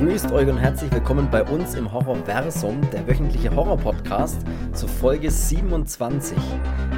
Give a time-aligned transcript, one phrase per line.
[0.00, 6.38] Grüßt euch und herzlich willkommen bei uns im Horrorversum, der wöchentliche Horror-Podcast zur Folge 27.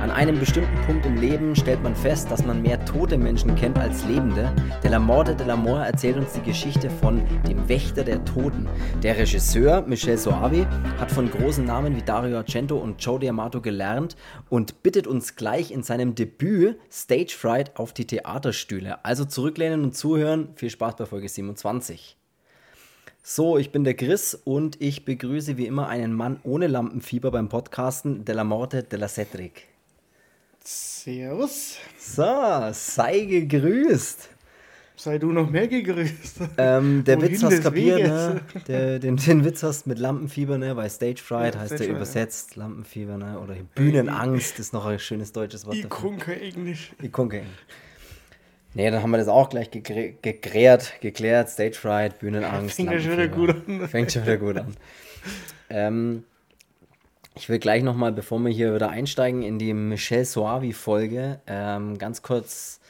[0.00, 3.76] An einem bestimmten Punkt im Leben stellt man fest, dass man mehr tote Menschen kennt
[3.76, 4.52] als lebende.
[4.84, 8.68] Der La Morte de la Mort erzählt uns die Geschichte von dem Wächter der Toten.
[9.02, 10.64] Der Regisseur Michel Soavi
[11.00, 14.14] hat von großen Namen wie Dario Argento und Joe D'Amato gelernt
[14.48, 19.04] und bittet uns gleich in seinem Debüt Stage Fright auf die Theaterstühle.
[19.04, 20.50] Also zurücklehnen und zuhören.
[20.54, 22.16] Viel Spaß bei Folge 27.
[23.24, 27.48] So, ich bin der Chris und ich begrüße wie immer einen Mann ohne Lampenfieber beim
[27.48, 29.68] Podcasten de la Morte de la Cedric.
[30.64, 31.76] Servus.
[31.96, 32.24] So,
[32.72, 34.28] sei gegrüßt.
[34.96, 36.40] Sei du noch mehr gegrüßt.
[36.58, 38.40] Ähm, der Witz hast kapiert, ne?
[38.66, 40.76] Der, den, den Witz hast mit Lampenfieber, ne?
[40.76, 42.62] Weil Stage Fright ja, heißt der übersetzt, ja.
[42.64, 43.38] Lampenfieber, ne?
[43.38, 45.76] Oder Bühnenangst ist noch ein schönes deutsches Wort.
[45.76, 46.92] Ikunke Englisch.
[47.00, 47.44] Ikunke
[48.74, 52.76] Nee, dann haben wir das auch gleich geklärt, geklärt, Stage Fright, Bühnenangst.
[52.76, 53.88] Fängt schon wieder gut an.
[53.88, 54.76] Fängt schon wieder gut an.
[55.70, 56.24] ähm,
[57.34, 62.22] ich will gleich nochmal, bevor wir hier wieder einsteigen in die Michelle Soavi-Folge, ähm, ganz
[62.22, 62.80] kurz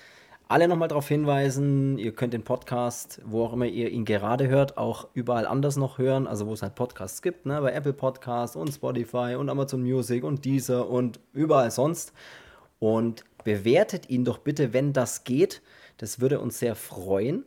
[0.53, 4.77] alle nochmal darauf hinweisen, ihr könnt den Podcast, wo auch immer ihr ihn gerade hört,
[4.77, 7.61] auch überall anders noch hören, also wo es halt Podcasts gibt, ne?
[7.63, 12.13] bei Apple Podcasts und Spotify und Amazon Music und Deezer und überall sonst.
[12.81, 15.63] Und bewertet ihn doch bitte, wenn das geht.
[15.99, 17.45] Das würde uns sehr freuen,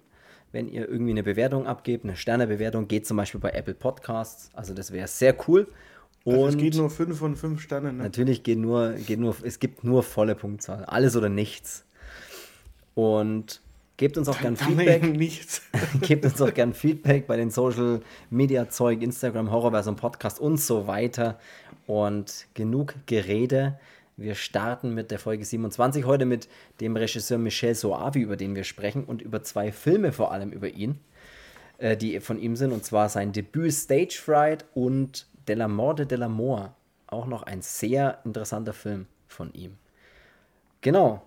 [0.51, 2.05] wenn ihr irgendwie eine Bewertung abgebt.
[2.05, 4.49] Eine Sternebewertung geht zum Beispiel bei Apple Podcasts.
[4.53, 5.67] Also das wäre sehr cool.
[6.25, 7.97] Und also es geht nur 5 von 5 Sternen.
[7.97, 8.03] Ne?
[8.03, 10.83] Natürlich geht nur, geht nur, es gibt nur volle Punktzahl.
[10.85, 11.85] Alles oder nichts.
[12.95, 13.61] Und
[13.97, 15.03] gebt uns auch gern Feedback.
[15.03, 15.61] Nichts.
[16.01, 18.01] gebt uns auch gern Feedback bei den Social
[18.31, 21.39] Media Zeug, Instagram, Horrorversum Podcast und so weiter.
[21.85, 23.77] Und genug Gerede.
[24.17, 26.47] Wir starten mit der Folge 27 heute mit
[26.79, 30.69] dem Regisseur Michel Soavi, über den wir sprechen und über zwei Filme vor allem über
[30.69, 30.99] ihn,
[31.79, 36.05] äh, die von ihm sind, und zwar sein Debüt Stage Fright und De la Morte
[36.05, 36.71] de l'Amour.
[37.07, 39.77] Auch noch ein sehr interessanter Film von ihm.
[40.79, 41.21] Genau.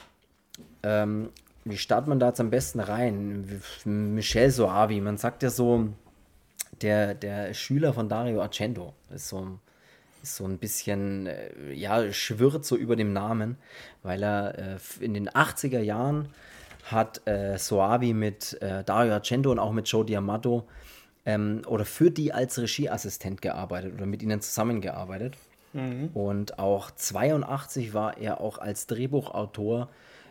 [0.82, 1.28] Ähm,
[1.64, 3.60] wie startet man da jetzt am besten rein?
[3.84, 5.88] Michel Soavi, man sagt ja so,
[6.80, 8.94] der, der Schüler von Dario Argento.
[9.10, 9.60] Ist so ein
[10.22, 13.56] so ein bisschen, äh, ja, schwirrt so über dem Namen,
[14.02, 16.28] weil er äh, in den 80er Jahren
[16.84, 20.64] hat äh, Soavi mit äh, Dario Argento und auch mit Joe D'Amato
[21.26, 25.36] ähm, oder für die als Regieassistent gearbeitet oder mit ihnen zusammengearbeitet.
[25.72, 26.10] Mhm.
[26.14, 29.88] Und auch 82 war er auch als Drehbuchautor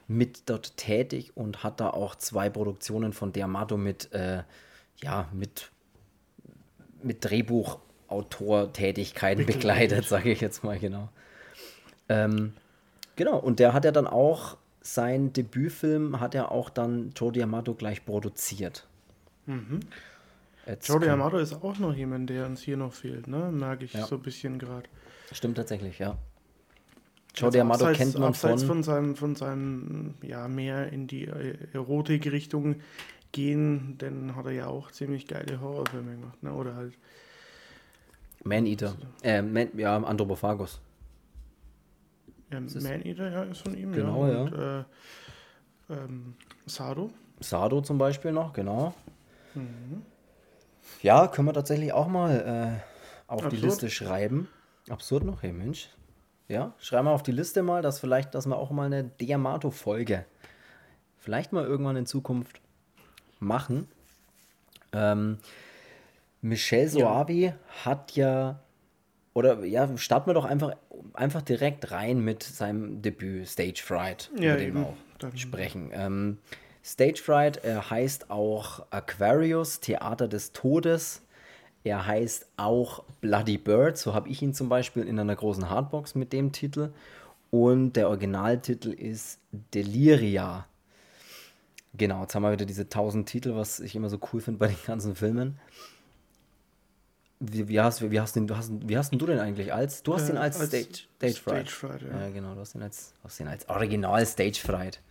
[0.07, 4.43] mit dort tätig und hat da auch zwei Produktionen von D'Amato mit, äh,
[5.03, 5.69] ja, mit,
[7.03, 11.09] mit Drehbuch Autortätigkeiten begleitet, sage ich jetzt mal genau.
[12.09, 12.53] Ähm,
[13.15, 17.73] genau, und der hat ja dann auch sein Debütfilm hat er auch dann Joe D'Amato
[17.73, 18.87] gleich produziert.
[19.45, 19.81] Mhm.
[20.81, 23.51] Joe D'Amato ist auch noch jemand, der uns hier noch fehlt, ne?
[23.51, 24.05] Merke ich ja.
[24.05, 24.87] so ein bisschen gerade.
[25.31, 26.17] Stimmt tatsächlich, ja.
[27.35, 28.59] Joe also D'Amato kennt man von...
[28.59, 31.29] von seinem, von seinem, ja, mehr in die
[31.73, 32.77] Erotik-Richtung
[33.31, 36.53] gehen, denn hat er ja auch ziemlich geile Horrorfilme gemacht, ne?
[36.53, 36.93] Oder halt
[38.47, 38.95] Man-Eater.
[39.23, 40.79] Äh, Man, ja, Anthropophagus.
[42.51, 43.91] Ja, Man-Eater, ja, ist von ihm.
[43.91, 44.41] Genau, ja.
[44.41, 44.79] Und, ja.
[44.79, 44.83] Äh,
[45.89, 46.35] ähm,
[46.65, 47.11] Sado.
[47.39, 48.93] Sado zum Beispiel noch, genau.
[49.53, 50.01] Mhm.
[51.01, 53.51] Ja, können wir tatsächlich auch mal äh, auf Absurd.
[53.53, 54.47] die Liste schreiben.
[54.89, 55.89] Absurd noch, hey Mensch.
[56.47, 60.25] Ja, schreiben wir auf die Liste mal, dass vielleicht, dass wir auch mal eine Diamato-Folge
[61.17, 62.61] vielleicht mal irgendwann in Zukunft
[63.39, 63.89] machen.
[64.93, 65.39] Ähm,
[66.41, 67.53] Michel Soavi ja.
[67.85, 68.59] hat ja,
[69.33, 70.75] oder ja, starten wir doch einfach,
[71.13, 75.37] einfach direkt rein mit seinem Debüt Stage Fright, ja, über den wir auch Dann.
[75.37, 75.91] sprechen.
[75.93, 76.37] Ähm,
[76.83, 81.21] Stage Fright äh, heißt auch Aquarius, Theater des Todes.
[81.83, 86.15] Er heißt auch Bloody Bird, so habe ich ihn zum Beispiel in einer großen Hardbox
[86.15, 86.91] mit dem Titel.
[87.49, 89.39] Und der Originaltitel ist
[89.73, 90.67] Deliria.
[91.93, 94.67] Genau, jetzt haben wir wieder diese 1000 Titel, was ich immer so cool finde bei
[94.67, 95.59] den ganzen Filmen.
[97.39, 100.01] Wie, wie, hast, wie, hast den, hast, wie hast du den eigentlich als?
[100.01, 100.85] Du hast äh, ihn als, als Stage,
[101.17, 101.33] Stage.
[101.33, 102.21] Stage Fright ja.
[102.21, 102.29] ja.
[102.29, 105.01] genau, du hast ihn als, hast ihn als Original Stage Fright.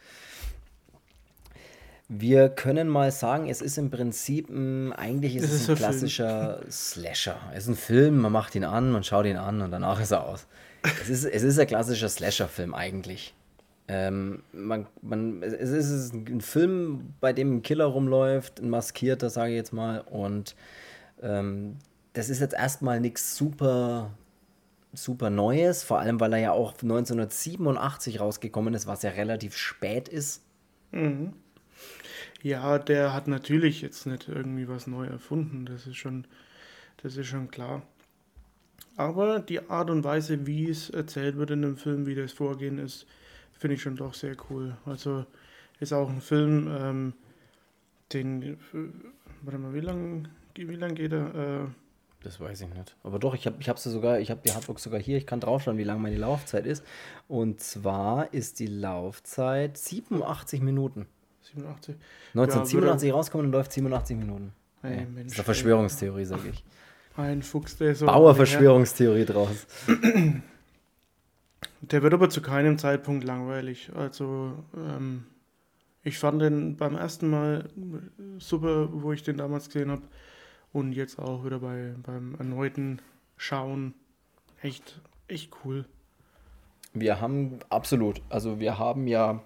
[2.08, 6.58] Wir können mal sagen, es ist im Prinzip ein, eigentlich ist es, ist ein klassischer
[6.58, 6.70] Film.
[6.70, 7.40] Slasher.
[7.52, 10.12] Es ist ein Film, man macht ihn an, man schaut ihn an und danach ist
[10.12, 10.46] er aus.
[10.82, 13.34] es, ist, es ist ein klassischer Slasher-Film eigentlich.
[13.88, 19.52] Ähm, man, man, es ist ein Film, bei dem ein Killer rumläuft, ein maskierter, sage
[19.52, 20.56] ich jetzt mal, und
[21.22, 21.76] ähm,
[22.16, 24.16] das ist jetzt erstmal nichts super,
[24.92, 30.08] super Neues, vor allem weil er ja auch 1987 rausgekommen ist, was ja relativ spät
[30.08, 30.42] ist.
[30.92, 31.34] Mhm.
[32.42, 36.26] Ja, der hat natürlich jetzt nicht irgendwie was neu erfunden, das ist schon,
[37.02, 37.82] das ist schon klar.
[38.96, 42.78] Aber die Art und Weise, wie es erzählt wird in dem Film, wie das Vorgehen
[42.78, 43.06] ist,
[43.52, 44.76] finde ich schon doch sehr cool.
[44.86, 45.26] Also
[45.80, 47.12] ist auch ein Film, ähm,
[48.14, 48.56] den, äh,
[49.42, 51.34] warte mal, wie lange wie lang geht er?
[51.34, 51.66] Äh,
[52.26, 52.96] das weiß ich nicht.
[53.04, 55.38] Aber doch, ich habe ich sie sogar, ich habe die Hardbox sogar hier, ich kann
[55.38, 56.84] draufschauen, wie lange meine Laufzeit ist.
[57.28, 61.06] Und zwar ist die Laufzeit 87 Minuten.
[61.42, 61.94] 87.
[62.34, 64.52] 1987 ja, rauskommen und läuft 87 Minuten.
[64.82, 66.64] Hey, ja, Mensch, das ist eine Verschwörungstheorie, sage ich.
[67.16, 68.06] Ein Fuchs, der so.
[68.06, 69.66] Bauer-Verschwörungstheorie draus.
[71.80, 73.90] Der wird aber zu keinem Zeitpunkt langweilig.
[73.94, 75.24] Also, ähm,
[76.02, 77.68] ich fand den beim ersten Mal
[78.38, 80.02] super, wo ich den damals gesehen habe.
[80.76, 83.00] Und jetzt auch wieder bei, beim erneuten
[83.38, 83.94] Schauen.
[84.60, 85.86] Echt, echt cool.
[86.92, 89.40] Wir haben absolut, also wir haben ja,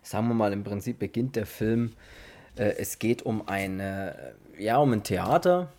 [0.00, 1.92] sagen wir mal, im Prinzip beginnt der Film.
[2.56, 5.70] Äh, es geht um eine, ja, um ein Theater,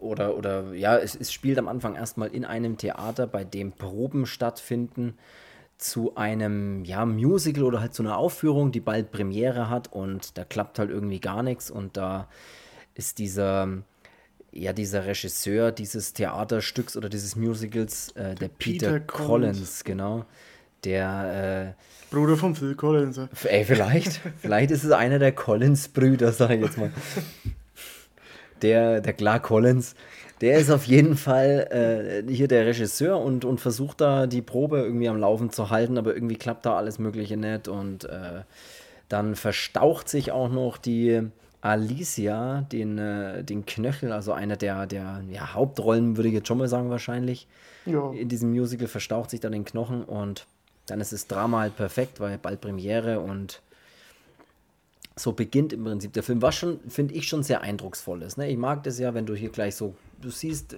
[0.00, 4.26] oder, oder ja, es, es spielt am Anfang erstmal in einem Theater, bei dem Proben
[4.26, 5.16] stattfinden
[5.78, 10.42] zu einem ja, Musical oder halt zu einer Aufführung, die bald Premiere hat und da
[10.42, 12.26] klappt halt irgendwie gar nichts und da
[12.96, 13.68] ist dieser
[14.52, 19.56] ja dieser Regisseur dieses Theaterstücks oder dieses Musicals äh, der Peter, Peter Collins.
[19.58, 20.24] Collins, genau,
[20.84, 23.20] der äh, Bruder von Phil Collins.
[23.44, 26.90] Ey, vielleicht, vielleicht ist es einer der Collins-Brüder, sag ich jetzt mal
[28.62, 29.94] der, der Clark Collins,
[30.40, 34.78] der ist auf jeden Fall äh, hier der Regisseur und, und versucht da die Probe
[34.78, 38.42] irgendwie am Laufen zu halten, aber irgendwie klappt da alles Mögliche nicht und äh,
[39.08, 41.22] dann verstaucht sich auch noch die
[41.60, 46.58] Alicia, den, äh, den Knöchel, also eine der, der ja, Hauptrollen, würde ich jetzt schon
[46.58, 47.46] mal sagen, wahrscheinlich.
[47.84, 48.10] Ja.
[48.12, 50.46] In diesem Musical verstaucht sich da den Knochen und
[50.86, 53.62] dann ist das Drama halt perfekt, weil bald Premiere und
[55.18, 58.36] so beginnt im Prinzip der Film, was schon, finde ich, schon sehr eindrucksvoll ist.
[58.36, 58.50] Ne?
[58.50, 60.76] Ich mag das ja, wenn du hier gleich so, du siehst,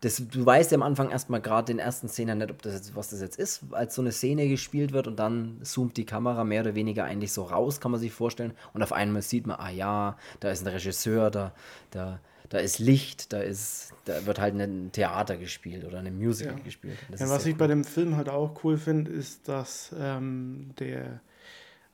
[0.00, 2.96] das, du weißt ja am Anfang erstmal gerade den ersten Szenen nicht, ob das jetzt,
[2.96, 6.44] was das jetzt ist, als so eine Szene gespielt wird und dann zoomt die Kamera
[6.44, 8.54] mehr oder weniger eigentlich so raus, kann man sich vorstellen.
[8.72, 11.52] Und auf einmal sieht man, ah ja, da ist ein Regisseur, da,
[11.90, 16.56] da, da ist Licht, da ist, da wird halt ein Theater gespielt oder ein Musical
[16.56, 16.64] ja.
[16.64, 16.96] gespielt.
[17.18, 17.58] Ja, was ich cool.
[17.58, 21.20] bei dem Film halt auch cool finde, ist, dass ähm, der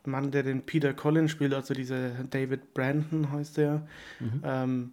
[0.06, 3.86] Mann, der den Peter Collins spielt, also dieser David Brandon heißt der.
[4.18, 4.42] Mhm.
[4.44, 4.92] Ähm,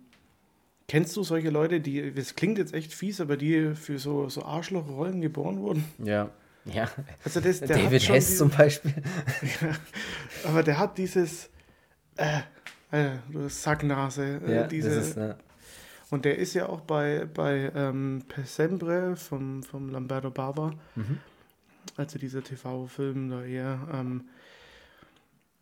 [0.88, 4.44] kennst du solche Leute, die, das klingt jetzt echt fies, aber die für so, so
[4.44, 5.86] Arschlochrollen geboren wurden?
[6.04, 6.30] Ja.
[6.66, 6.90] Ja.
[7.24, 8.94] Also das, David Hess diese, zum Beispiel.
[9.62, 9.72] ja,
[10.44, 11.50] aber der hat dieses
[12.18, 12.42] äh,
[12.92, 13.18] äh,
[13.48, 14.42] Sacknase.
[14.46, 15.38] Äh, ja, diese, ist, ja.
[16.10, 21.20] Und der ist ja auch bei, bei ähm, Pesembre vom, vom Lamberto Bava, mhm.
[21.98, 23.80] also dieser TV-Film da eher.
[23.94, 24.26] Ähm,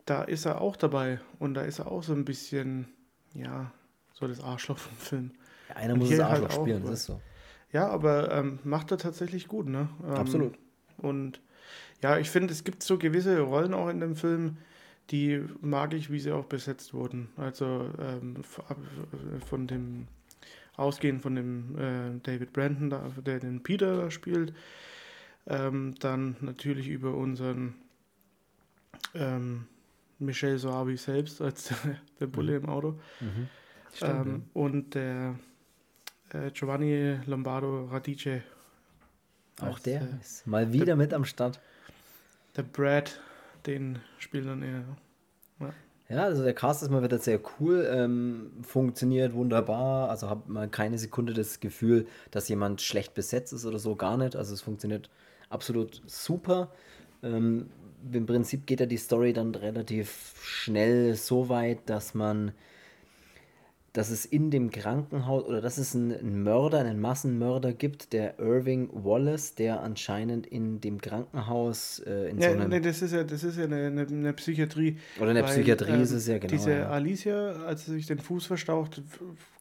[0.06, 2.88] da ist er auch dabei und da ist er auch so ein bisschen,
[3.34, 3.72] ja,
[4.14, 5.32] so das Arschloch vom Film.
[5.70, 7.22] Ja, einer muss das Arschloch halt spielen, das ist so.
[7.72, 9.90] Ja, aber ähm, macht er tatsächlich gut, ne?
[10.04, 10.58] Ähm, Absolut.
[10.98, 11.42] Und
[12.02, 14.58] ja, ich finde, es gibt so gewisse Rollen auch in dem Film,
[15.12, 17.30] die mag ich, wie sie auch besetzt wurden.
[17.38, 18.44] Also ähm,
[19.46, 20.08] von dem
[20.78, 22.94] Ausgehen von dem äh, David Brandon,
[23.26, 24.54] der den Peter da spielt.
[25.48, 27.76] Ähm, dann natürlich über unseren
[29.14, 29.68] ähm,
[30.20, 31.74] Michel Soavi selbst als
[32.20, 32.66] der Bulle mhm.
[32.66, 33.00] im Auto.
[33.20, 33.50] Mhm.
[33.94, 34.62] Stimmt, ähm, ja.
[34.62, 35.36] Und der
[36.34, 38.42] äh, Giovanni Lombardo Radice.
[39.62, 41.60] Auch der äh, ist mal wieder der, mit am Start.
[42.56, 43.20] Der Brad,
[43.66, 44.84] den spielt dann er.
[45.60, 45.74] Ja.
[46.10, 46.24] ja.
[46.24, 50.10] also der Cast ist mal wieder sehr cool, ähm, funktioniert wunderbar.
[50.10, 54.18] Also habe mal keine Sekunde das Gefühl, dass jemand schlecht besetzt ist oder so, gar
[54.18, 54.36] nicht.
[54.36, 55.10] Also es funktioniert
[55.50, 56.72] absolut super.
[57.24, 57.70] Ähm,
[58.12, 62.52] im Prinzip geht ja die Story dann relativ schnell so weit, dass man,
[63.94, 68.90] dass es in dem Krankenhaus oder dass es einen Mörder, einen Massenmörder gibt, der Irving
[68.92, 72.70] Wallace, der anscheinend in dem Krankenhaus äh, in ja, so einem.
[72.70, 74.98] Nee, das ist ja, das ist ja eine, eine, eine Psychiatrie.
[75.20, 76.52] Oder eine Psychiatrie ähm, ist es ja genau.
[76.52, 76.90] Diese ja.
[76.90, 79.02] Alicia, als sie sich den Fuß verstaucht,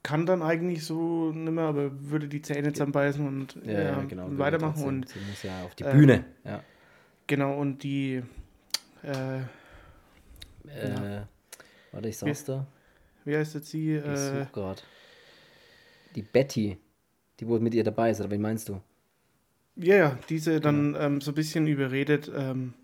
[0.03, 4.29] kann dann eigentlich so nicht mehr, aber würde die Zähne zusammenbeißen und ja, ja, genau,
[4.33, 4.85] weitermachen.
[4.85, 6.61] Und, sie muss ja auf die Bühne, ähm, ja.
[7.27, 8.23] Genau, und die.
[9.03, 9.39] Äh,
[10.69, 11.23] äh,
[11.93, 12.67] warte, ich sag's da.
[13.25, 13.97] Wie heißt jetzt sie?
[13.97, 14.85] Ich äh, grad.
[16.15, 16.79] Die Betty,
[17.41, 18.81] die wohl mit ihr dabei ist, oder wen meinst du?
[19.77, 21.05] Ja, ja, diese dann genau.
[21.05, 22.31] ähm, so ein bisschen überredet.
[22.35, 22.75] Ähm,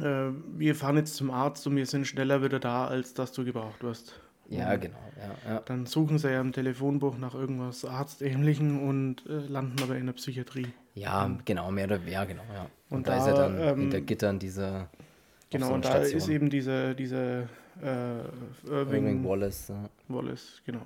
[0.00, 3.44] äh, wir fahren jetzt zum Arzt und wir sind schneller wieder da, als dass du
[3.44, 4.18] gebraucht wirst.
[4.48, 4.98] Ja, genau.
[5.16, 5.62] Ja, ja.
[5.64, 10.12] Dann suchen sie ja im Telefonbuch nach irgendwas Arztähnlichem und äh, landen aber in der
[10.12, 10.66] Psychiatrie.
[10.94, 12.66] Ja, genau, mehr oder weniger, genau, ja.
[12.90, 14.90] Und, und da, da, ist er dann ähm, hinter Gittern dieser
[15.50, 16.18] Genau, so und da Station.
[16.18, 17.48] ist eben diese, diese
[17.82, 17.86] äh,
[18.68, 19.68] Irving, Irving Wallace.
[19.68, 19.88] Ja.
[20.08, 20.82] Wallace, genau.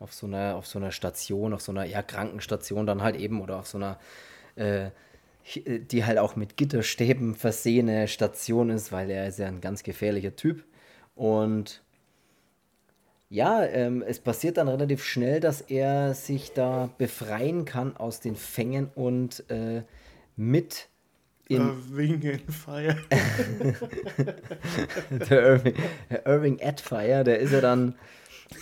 [0.00, 3.40] auf so einer, auf so einer Station, auf so einer ja, Krankenstation dann halt eben
[3.40, 3.98] oder auf so einer,
[4.56, 4.90] äh,
[5.44, 9.82] hi- die halt auch mit Gitterstäben versehene Station ist, weil er ist ja ein ganz
[9.82, 10.64] gefährlicher Typ.
[11.14, 11.82] Und
[13.30, 18.36] ja, ähm, es passiert dann relativ schnell, dass er sich da befreien kann aus den
[18.36, 19.82] Fängen und äh,
[20.36, 20.88] mit
[21.48, 22.96] in Irving in Fire.
[25.10, 25.74] der Irving,
[26.10, 27.94] der Irving Adfire, der ist ja dann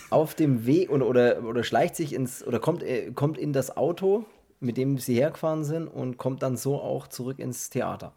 [0.09, 3.75] auf dem Weg oder, oder, oder schleicht sich ins oder kommt, äh, kommt in das
[3.75, 4.25] Auto,
[4.59, 8.13] mit dem sie hergefahren sind und kommt dann so auch zurück ins Theater.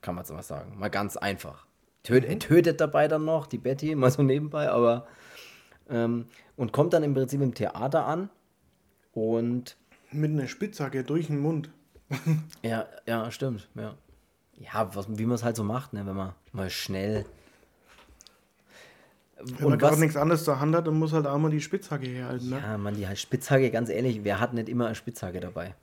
[0.00, 0.78] Kann man so was sagen.
[0.78, 1.66] Mal ganz einfach.
[2.02, 5.06] Töt, Er tötet dabei dann noch die Betty, mal so nebenbei, aber
[5.90, 8.30] ähm, und kommt dann im Prinzip im Theater an
[9.12, 9.76] und
[10.12, 11.70] Mit einer Spitzhacke durch den Mund.
[12.62, 13.94] ja, ja, stimmt, ja.
[14.58, 17.24] Ja, was, wie man es halt so macht, ne, wenn man mal schnell.
[19.42, 22.06] Wenn man gerade nichts anderes zur Hand hat, dann muss halt auch mal die Spitzhacke
[22.06, 22.50] herhalten.
[22.50, 22.60] Ne?
[22.62, 25.74] Ja, man, die Spitzhacke, ganz ehrlich, wer hat nicht immer eine Spitzhacke dabei?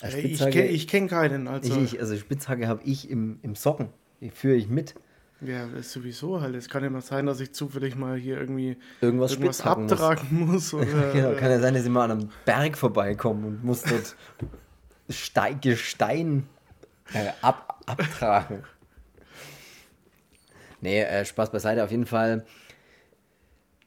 [0.00, 1.48] Eine Ey, ich kenne kenn keinen.
[1.48, 3.88] Also, ich, ich, also Spitzhacke habe ich im, im Socken.
[4.20, 4.94] Die führe ich mit.
[5.40, 6.54] Ja, ist sowieso halt.
[6.54, 9.92] Es kann ja mal sein, dass ich zufällig mal hier irgendwie Irgendwas, irgendwas spitzhacken muss.
[9.92, 10.74] abtragen muss.
[10.74, 14.16] oder, Genau, kann ja sein, dass ich mal an einem Berg vorbeikommen und muss dort
[15.08, 16.48] Stein, Gestein
[17.12, 18.64] äh, ab, abtragen.
[20.80, 21.84] Nee, äh, Spaß beiseite.
[21.84, 22.44] Auf jeden Fall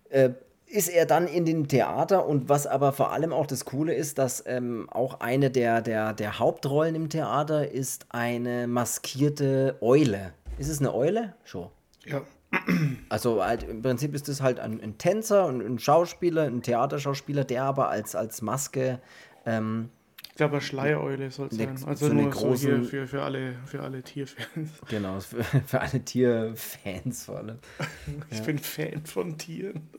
[0.10, 0.32] äh,
[0.68, 4.18] ist er dann in den Theater und was aber vor allem auch das Coole ist,
[4.20, 10.34] dass ähm, auch eine der, der, der Hauptrollen im Theater ist eine maskierte Eule.
[10.60, 11.36] Ist es eine Eule?
[11.44, 11.70] Schon.
[12.06, 12.22] ja.
[13.10, 17.44] Also halt, im Prinzip ist es halt ein, ein Tänzer und ein Schauspieler, ein Theaterschauspieler,
[17.44, 19.00] der aber als, als Maske
[19.46, 19.90] ähm,
[20.30, 21.70] Ich glaube, eine Schleiereule soll es sein.
[21.86, 24.72] Also so eine nur so hier für, für, alle, für alle Tierfans.
[24.90, 27.60] Genau, für, für alle Tierfans vor allem.
[28.32, 29.90] Ich bin Fan von Tieren.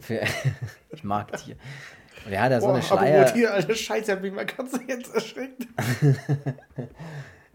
[0.00, 0.22] Für,
[0.90, 1.56] ich mag Tier.
[2.24, 3.26] Und er hat ja so Boah, eine aber Schleier.
[3.26, 5.66] Tier, alter Scheiße, hat mich mal ganz jetzt erschreckt.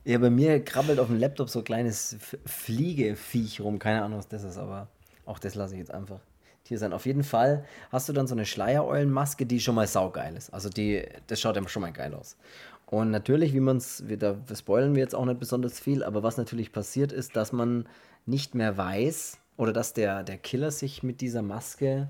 [0.06, 3.80] Ja, bei mir krabbelt auf dem Laptop so ein kleines Fliegeviech rum.
[3.80, 4.88] Keine Ahnung, was das ist, aber
[5.26, 6.20] auch das lasse ich jetzt einfach
[6.64, 6.94] hier sein.
[6.94, 10.54] Auf jeden Fall hast du dann so eine Schleiereulenmaske, die schon mal saugeil ist.
[10.54, 12.38] Also die, das schaut ja schon mal geil aus.
[12.86, 16.38] Und natürlich, wie man es, da spoilern wir jetzt auch nicht besonders viel, aber was
[16.38, 17.88] natürlich passiert ist, dass man
[18.26, 22.10] nicht mehr weiß oder dass der, der Killer sich mit dieser Maske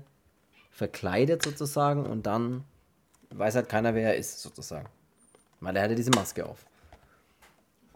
[0.70, 2.64] verkleidet sozusagen und dann
[3.30, 4.88] weiß halt keiner, wer er ist sozusagen.
[5.60, 6.64] Weil er hatte diese Maske auf.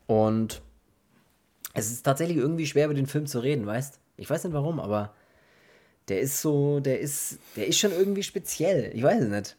[0.06, 0.62] Und
[1.72, 3.98] es ist tatsächlich irgendwie schwer, über den Film zu reden, weißt?
[4.16, 5.12] Ich weiß nicht warum, aber
[6.08, 8.90] der ist so, der ist, der ist schon irgendwie speziell.
[8.94, 9.56] Ich weiß es nicht.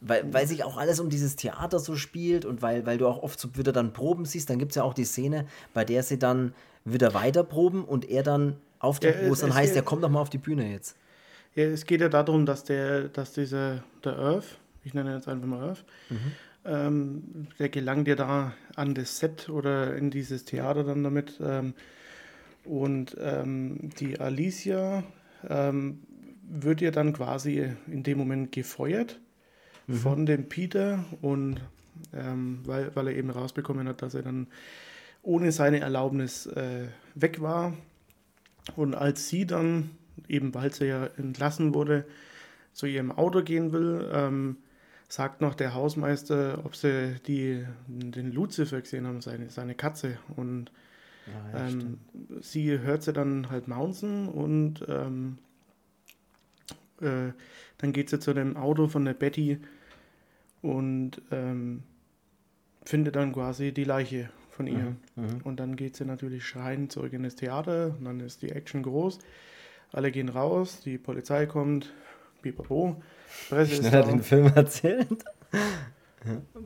[0.00, 3.22] Weil, weil sich auch alles um dieses Theater so spielt und weil, weil du auch
[3.22, 6.02] oft so wieder dann Proben siehst, dann gibt es ja auch die Szene, bei der
[6.02, 6.54] sie dann
[6.84, 10.02] wieder weiter proben und er dann auf die, Ja, wo es dann heißt, er kommt
[10.02, 10.96] doch mal auf die Bühne jetzt.
[11.54, 15.28] Ja, es geht ja darum, dass der, dass dieser, der Earth, ich nenne ihn jetzt
[15.28, 15.84] einfach mal Earth,
[16.64, 21.40] ähm, der gelangt ja da an das Set oder in dieses Theater dann damit.
[21.42, 21.74] Ähm,
[22.64, 25.02] und ähm, die Alicia
[25.48, 26.02] ähm,
[26.48, 29.20] wird ja dann quasi in dem Moment gefeuert
[29.88, 31.60] von dem Peter und
[32.12, 34.46] ähm, weil, weil er eben rausbekommen hat, dass er dann
[35.22, 37.76] ohne seine Erlaubnis äh, weg war.
[38.76, 39.90] Und als sie dann,
[40.28, 42.04] eben weil sie ja entlassen wurde,
[42.72, 44.56] zu ihrem Auto gehen will, ähm,
[45.12, 50.16] sagt noch der Hausmeister, ob sie die, den Lucifer gesehen haben, seine, seine Katze.
[50.36, 50.72] Und
[51.54, 51.98] ähm,
[52.40, 55.36] sie hört sie dann halt maunzen und ähm,
[57.02, 57.32] äh,
[57.76, 59.58] dann geht sie zu dem Auto von der Betty
[60.62, 61.82] und ähm,
[62.82, 64.96] findet dann quasi die Leiche von ihr.
[65.44, 68.82] Und dann geht sie natürlich schreiend zurück in das Theater und dann ist die Action
[68.82, 69.18] groß.
[69.92, 71.92] Alle gehen raus, die Polizei kommt,
[72.40, 73.02] pipapo,
[73.48, 75.24] Schneller den Film erzählt.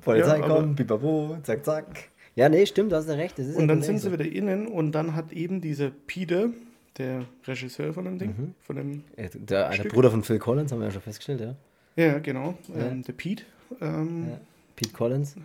[0.03, 2.09] Polizei Ja, kommt, pipapo, zack, zack.
[2.35, 3.39] Ja, nee, stimmt, du hast ja recht.
[3.39, 6.51] Und ja dann sind sie wieder innen und dann hat eben dieser Peter,
[6.99, 9.05] der Regisseur von dem Ding, von dem.
[9.17, 9.93] Äh, Der, Stück.
[9.93, 11.55] Bruder von Phil Collins, haben wir ja schon festgestellt, ja.
[11.97, 13.45] ja genau, ähm, der Pete.
[13.81, 14.41] Ähm, Ja.
[14.77, 15.37] Pete Collins.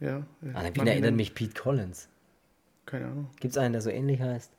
[0.00, 0.08] ja.
[0.42, 2.08] ja An wen erinnert mich Pete Collins?
[2.86, 3.28] Keine Ahnung.
[3.38, 4.50] Gibt es einen, der so ähnlich heißt?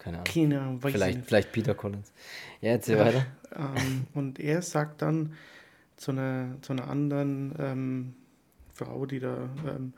[0.00, 0.24] Keine Ahnung.
[0.24, 2.12] Keine Ahnung, Vielleicht, vielleicht Peter Collins.
[2.60, 3.24] Ja, erzähl weiter.
[3.54, 5.34] Ähm, und er sagt dann
[5.96, 8.14] zu einer, zu einer anderen ähm,
[8.74, 9.92] Frau, die da ähm,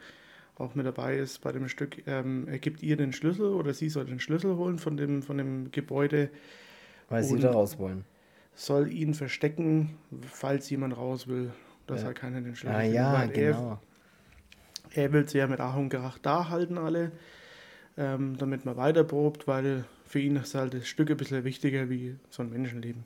[0.59, 3.89] auch mit dabei ist bei dem Stück, ähm, er gibt ihr den Schlüssel oder sie
[3.89, 6.29] soll den Schlüssel holen von dem, von dem Gebäude,
[7.09, 8.05] Weil sie da raus wollen.
[8.55, 9.97] soll ihn verstecken,
[10.29, 11.53] falls jemand raus will,
[11.87, 12.07] dass Ja.
[12.09, 13.81] halt keiner den Schlüssel Ah findet, ja, weil er, genau.
[14.91, 17.13] er will sie ja mit Ach und Krach da halten alle.
[17.97, 22.17] Ähm, damit man weiterprobt, weil für ihn ist halt das Stück ein bisschen wichtiger wie
[22.31, 23.05] so ein Menschenleben.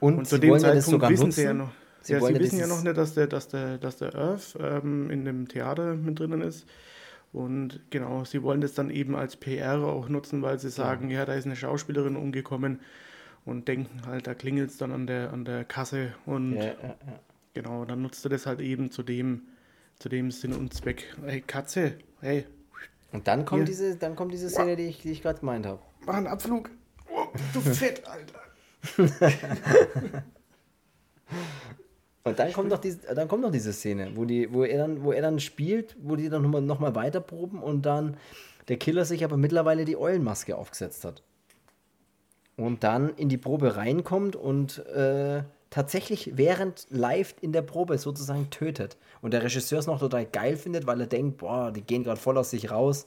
[0.00, 1.70] Und, Und zu dem Zeitpunkt wissen sie ja noch.
[2.02, 5.10] Sie, ja, sie wissen ja noch nicht, dass der, dass der, dass der Earth ähm,
[5.10, 6.66] in dem Theater mit drinnen ist.
[7.32, 11.20] Und genau, sie wollen das dann eben als PR auch nutzen, weil sie sagen, ja,
[11.20, 12.80] ja da ist eine Schauspielerin umgekommen
[13.44, 16.74] und denken halt, da klingelt es dann an der, an der Kasse und ja,
[17.54, 19.42] genau, dann nutzt er das halt eben zu dem,
[19.98, 21.14] zu dem Sinn und Zweck.
[21.24, 22.46] Hey, Katze, hey.
[23.16, 25.80] Und dann kommt, diese, dann kommt diese Szene, die ich, die ich gerade gemeint habe.
[26.04, 26.68] Mach einen Abflug.
[27.10, 28.42] Oh, du Fett, Alter.
[32.24, 35.02] Und dann kommt, noch die, dann kommt noch diese Szene, wo, die, wo, er dann,
[35.02, 38.18] wo er dann spielt, wo die dann nochmal noch mal weiterproben und dann
[38.68, 41.22] der Killer sich aber mittlerweile die Eulenmaske aufgesetzt hat.
[42.58, 48.50] Und dann in die Probe reinkommt und äh, tatsächlich während live in der Probe sozusagen
[48.50, 48.96] tötet.
[49.20, 52.20] Und der Regisseur es noch total geil findet, weil er denkt, boah, die gehen gerade
[52.20, 53.06] voll aus sich raus.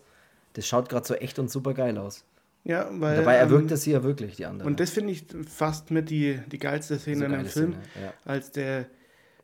[0.54, 2.26] Das schaut gerade so echt und super geil aus.
[2.64, 3.18] Ja, weil.
[3.18, 4.68] Und dabei erwirkt ähm, es hier wirklich, die andere.
[4.68, 8.06] Und das finde ich fast mit die, die geilste Szene so in dem Film, Szene,
[8.06, 8.14] ja.
[8.26, 8.88] als der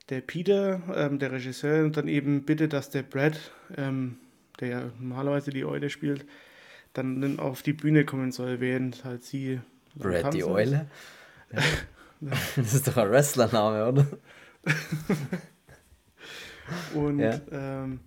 [0.09, 3.39] der Peter, ähm, der Regisseur, dann eben bittet, dass der Brad,
[3.75, 4.17] ähm,
[4.59, 6.25] der ja normalerweise die Eule spielt,
[6.93, 9.59] dann auf die Bühne kommen soll, während halt sie.
[9.95, 10.87] Brad die Eule?
[12.21, 12.31] Ja.
[12.55, 14.05] das ist doch ein Wrestlername, oder?
[16.95, 17.39] und ja.
[17.51, 17.99] ähm,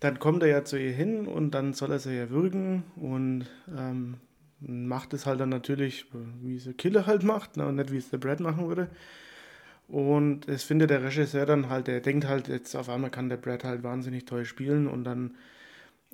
[0.00, 3.46] dann kommt er ja zu ihr hin und dann soll er sie ja würgen und
[3.76, 4.16] ähm,
[4.60, 6.06] macht es halt dann natürlich,
[6.42, 8.88] wie es der Killer halt macht, ne, und nicht wie es der Brad machen würde.
[9.88, 13.36] Und es findet der Regisseur dann halt, der denkt halt, jetzt auf einmal kann der
[13.36, 15.36] Brad halt wahnsinnig toll spielen und dann,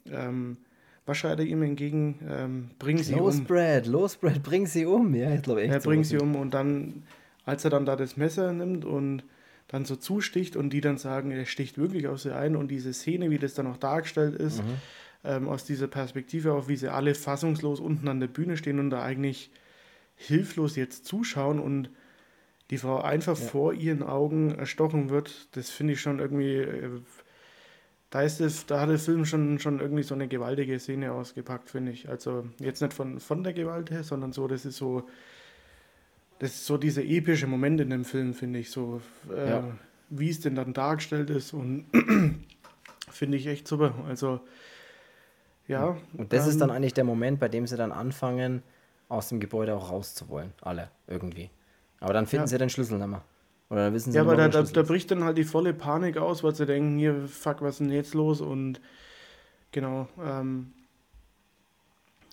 [0.07, 0.59] ähm,
[1.07, 2.19] was schreit er ihm entgegen?
[2.29, 3.45] Ähm, bring sie los, um.
[3.45, 5.15] Brad, los, Brad, bring sie um.
[5.15, 5.73] Ja, ich glaube echt.
[5.73, 7.03] Er so bringt sie um und dann,
[7.45, 9.25] als er dann da das Messer nimmt und
[9.69, 12.93] dann so zusticht und die dann sagen, er sticht wirklich auf sie ein und diese
[12.93, 14.75] Szene, wie das dann auch dargestellt ist, mhm.
[15.25, 18.91] ähm, aus dieser Perspektive auch, wie sie alle fassungslos unten an der Bühne stehen und
[18.91, 19.51] da eigentlich
[20.15, 21.89] hilflos jetzt zuschauen und
[22.71, 23.47] die Frau einfach ja.
[23.47, 26.67] vor ihren Augen erstochen wird, das finde ich schon irgendwie.
[28.13, 31.71] Da, ist es, da hat der Film schon, schon irgendwie so eine gewaltige Szene ausgepackt,
[31.71, 32.11] finde ich.
[32.11, 35.09] Also jetzt nicht von, von der Gewalt her, sondern so, das ist so.
[36.39, 38.71] Das ist so dieser epische Moment in dem Film, finde ich.
[38.71, 39.01] So,
[39.35, 39.65] äh, ja.
[40.11, 41.87] wie es denn dann dargestellt ist und
[43.11, 43.95] finde ich echt super.
[44.07, 44.41] Also,
[45.67, 45.97] ja.
[46.13, 48.63] Und das ähm, ist dann eigentlich der Moment, bei dem sie dann anfangen,
[49.09, 50.53] aus dem Gebäude auch rauszuwollen.
[50.61, 51.49] Alle, irgendwie.
[52.01, 52.49] Aber dann finden ja.
[52.49, 53.23] sie den Schlüssel nicht mehr.
[53.73, 56.45] Oder wissen sie Ja, aber da, da, da, bricht dann halt die volle Panik aus,
[56.45, 58.43] weil sie denken, hier, fuck, was ist denn jetzt los?
[58.43, 58.83] Und
[59.71, 60.73] genau, ähm,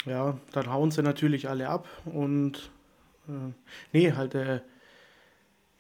[0.06, 2.70] ja, dann hauen sie natürlich alle ab und
[3.30, 3.54] äh,
[3.94, 4.62] nee, halt der,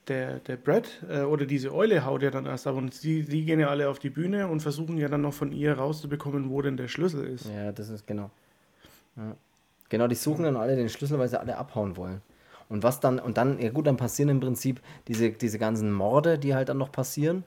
[0.07, 3.43] der, der Brad äh, oder diese Eule haut ja dann erst ab und die, die
[3.43, 6.61] gehen ja alle auf die Bühne und versuchen ja dann noch von ihr rauszubekommen, wo
[6.61, 7.47] denn der Schlüssel ist.
[7.53, 8.31] Ja, das ist genau.
[9.17, 9.35] Ja.
[9.89, 12.21] Genau, die suchen dann alle den Schlüssel, weil sie alle abhauen wollen.
[12.69, 16.37] Und was dann, und dann, ja gut, dann passieren im Prinzip diese, diese ganzen Morde,
[16.37, 17.43] die halt dann noch passieren,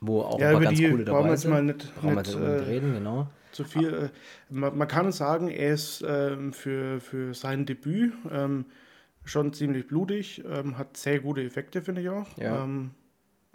[0.00, 1.50] wo auch ja, ein paar ganz coole dabei sind.
[1.50, 3.28] Mal nicht, brauchen nicht, wir nicht äh, reden, genau.
[3.52, 3.94] Zu viel.
[3.94, 4.08] Äh,
[4.48, 8.64] man, man, kann sagen, er ist ähm, für, für sein Debüt ähm,
[9.24, 12.26] schon ziemlich blutig, ähm, hat sehr gute Effekte, finde ich auch.
[12.38, 12.64] Ja.
[12.64, 12.92] Ähm,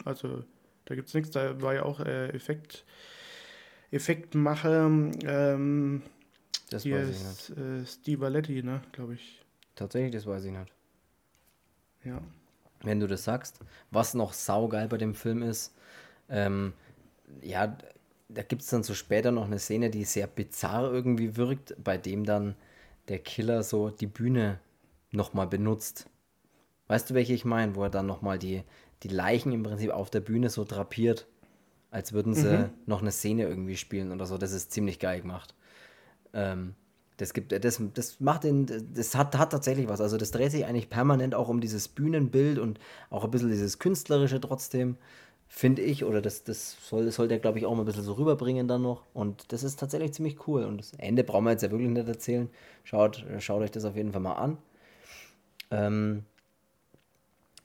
[0.04, 0.44] also
[0.84, 2.84] da gibt es nichts, da war ja auch äh, Effekt,
[3.90, 4.86] Effektmacher.
[4.86, 6.02] Ähm,
[6.70, 9.39] das hier ist äh, Steve Valetti, ne, glaube ich.
[9.80, 10.70] Tatsächlich, das weiß ich nicht.
[12.04, 12.20] Ja.
[12.82, 15.74] Wenn du das sagst, was noch saugeil bei dem Film ist,
[16.28, 16.74] ähm,
[17.40, 17.78] ja,
[18.28, 21.96] da gibt es dann so später noch eine Szene, die sehr bizarr irgendwie wirkt, bei
[21.96, 22.56] dem dann
[23.08, 24.60] der Killer so die Bühne
[25.12, 26.10] nochmal benutzt.
[26.88, 27.74] Weißt du, welche ich meine?
[27.74, 28.64] Wo er dann nochmal die,
[29.02, 31.26] die Leichen im Prinzip auf der Bühne so drapiert,
[31.90, 32.70] als würden sie mhm.
[32.84, 34.36] noch eine Szene irgendwie spielen oder so.
[34.36, 35.54] Das ist ziemlich geil gemacht.
[36.34, 36.74] Ähm,
[37.20, 40.00] das gibt, das, das macht den, das hat, hat tatsächlich was.
[40.00, 42.78] Also das dreht sich eigentlich permanent auch um dieses Bühnenbild und
[43.10, 44.96] auch ein bisschen dieses Künstlerische trotzdem,
[45.46, 46.04] finde ich.
[46.04, 48.82] Oder das, das soll, soll der, glaube ich, auch mal ein bisschen so rüberbringen dann
[48.82, 49.04] noch.
[49.12, 50.64] Und das ist tatsächlich ziemlich cool.
[50.64, 52.48] Und das Ende brauchen wir jetzt ja wirklich nicht erzählen.
[52.84, 54.58] Schaut, schaut euch das auf jeden Fall mal an.
[55.70, 56.24] Ähm,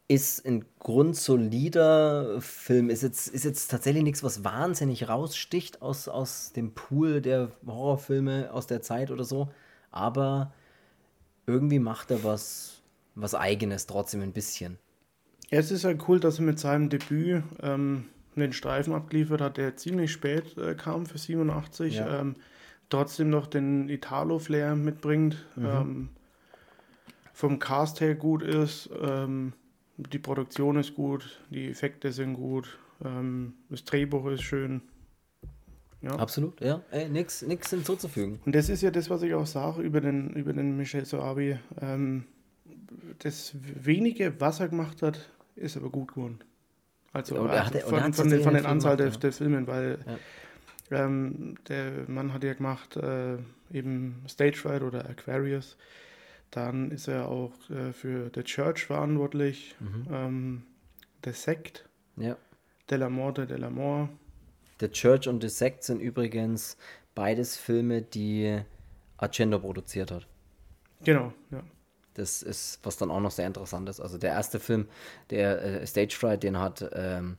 [0.08, 2.90] ist ein grundsolider Film.
[2.90, 8.52] Ist jetzt, ist jetzt tatsächlich nichts, was wahnsinnig raussticht aus, aus dem Pool der Horrorfilme
[8.54, 9.50] aus der Zeit oder so.
[9.92, 10.54] Aber
[11.48, 12.82] irgendwie macht er was,
[13.16, 14.78] was Eigenes trotzdem ein bisschen.
[15.50, 19.58] Ja, es ist ja cool, dass er mit seinem Debüt ähm, den Streifen abgeliefert hat,
[19.58, 21.96] der ziemlich spät äh, kam für 87.
[21.96, 22.22] Ja.
[22.22, 22.36] Ähm,
[22.90, 25.46] trotzdem noch den Italo-Flair mitbringt.
[25.56, 25.66] Mhm.
[25.66, 26.10] Ähm,
[27.34, 28.90] vom Cast her gut ist.
[29.02, 29.54] Ähm,
[29.98, 34.82] die Produktion ist gut, die Effekte sind gut, ähm, das Drehbuch ist schön.
[36.02, 36.12] Ja.
[36.12, 36.82] Absolut, ja.
[36.92, 38.40] Ey, nix, nix hinzuzufügen.
[38.46, 41.58] Und das ist ja das, was ich auch sage über den, über den Michel Soavi.
[41.82, 42.26] Ähm,
[43.20, 46.40] das wenige, was er gemacht hat, ist aber gut geworden.
[47.14, 49.32] Also, Und also hat- von, hat von, den, von den Anzahl viel der, gemacht, der
[49.32, 49.98] Filmen, weil
[50.92, 51.06] Ja.
[51.06, 53.38] ähm, der Mann hat ja gemacht äh,
[53.74, 55.78] eben Stage Fright oder Aquarius.
[56.52, 59.76] Dann ist er auch äh, für The Church verantwortlich.
[59.80, 60.08] Mhm.
[60.12, 60.64] Ähm,
[61.24, 61.86] The Sect,
[62.18, 62.38] Ja.
[62.90, 64.10] De la Morte, De la Mort.
[64.80, 66.78] The Church und The Sect sind übrigens
[67.16, 68.62] beides Filme, die
[69.18, 70.28] Argento produziert hat.
[71.04, 71.64] Genau, ja.
[72.14, 74.00] Das ist, was dann auch noch sehr interessant ist.
[74.00, 74.88] Also der erste Film,
[75.32, 77.38] der äh, Stage Fright, den hat ähm,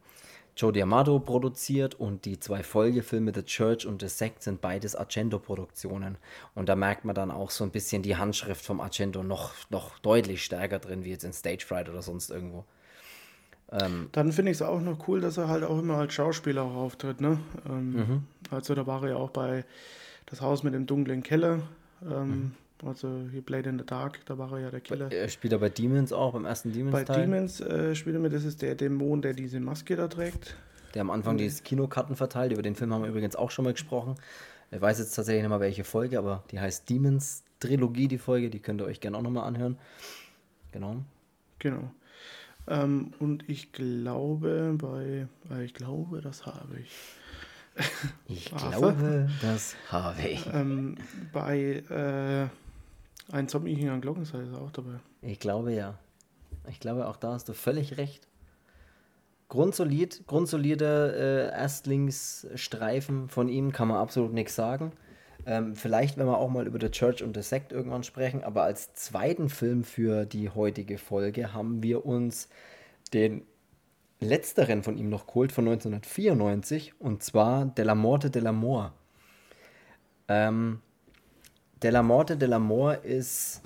[0.57, 6.17] Joe D'Amato produziert und die zwei Folgefilme The Church und The Sect sind beides Argento-Produktionen.
[6.55, 9.99] Und da merkt man dann auch so ein bisschen die Handschrift vom Argento noch, noch
[9.99, 12.65] deutlich stärker drin, wie jetzt in Stage Fright oder sonst irgendwo.
[14.13, 16.75] Dann finde ich es auch noch cool, dass er halt auch immer als Schauspieler auch
[16.77, 17.21] auftritt.
[17.21, 17.39] Ne?
[17.69, 18.25] Ähm, Mhm.
[18.51, 19.65] Also da war er ja auch bei
[20.27, 21.61] Das Haus mit dem dunklen Keller.
[22.03, 22.53] Ähm, Mhm.
[22.85, 25.11] Also hier Blade in the Dark, da war er ja der Killer.
[25.11, 27.21] Er spielt er bei Demons auch, beim ersten Bei Demons-Teil.
[27.23, 30.57] Demons äh, spielt er mit, das ist der Dämon, der diese Maske da trägt.
[30.95, 32.53] Der am Anfang die Kinokarten verteilt.
[32.53, 34.17] Über den Film haben wir übrigens auch schon mal gesprochen.
[34.71, 38.51] Ich weiß jetzt tatsächlich nicht mal welche Folge, aber die heißt Demons Trilogie, die Folge.
[38.51, 39.79] Die könnt ihr euch gerne auch nochmal anhören.
[40.73, 40.97] Genau.
[41.59, 41.91] Genau.
[42.69, 46.91] Ähm, und ich glaube, bei, äh, ich glaube, das habe ich.
[48.27, 50.47] Ich glaube, das habe ich.
[50.53, 50.97] Ähm,
[51.33, 52.49] bei äh,
[53.33, 55.01] Ein Zombie an Glockenseil ist auch dabei.
[55.21, 55.99] Ich glaube ja.
[56.69, 58.27] Ich glaube, auch da hast du völlig recht.
[59.49, 64.93] Grundsolid, grundsolide äh, Erstlingsstreifen von ihm kann man absolut nichts sagen.
[65.45, 68.65] Ähm, vielleicht, wenn wir auch mal über The Church und The Sect irgendwann sprechen, aber
[68.65, 72.49] als zweiten Film für die heutige Folge haben wir uns
[73.13, 73.43] den
[74.19, 78.91] letzteren von ihm noch geholt, von 1994, und zwar De la Morte de l'Amor.
[80.27, 80.81] Ähm,
[81.83, 83.63] de la Morte de l'Amor ist,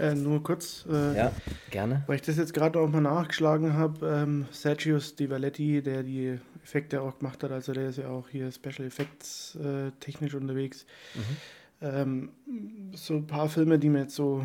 [0.00, 1.32] Äh, nur kurz, äh, ja,
[1.70, 2.02] gerne.
[2.08, 7.00] weil ich das jetzt gerade auch mal nachgeschlagen habe, ähm, Sergio Stivaletti, der die Effekte
[7.00, 10.84] auch gemacht hat, also der ist ja auch hier Special Effects äh, technisch unterwegs.
[11.80, 12.30] Ähm,
[12.92, 14.44] so ein paar Filme, die mir jetzt so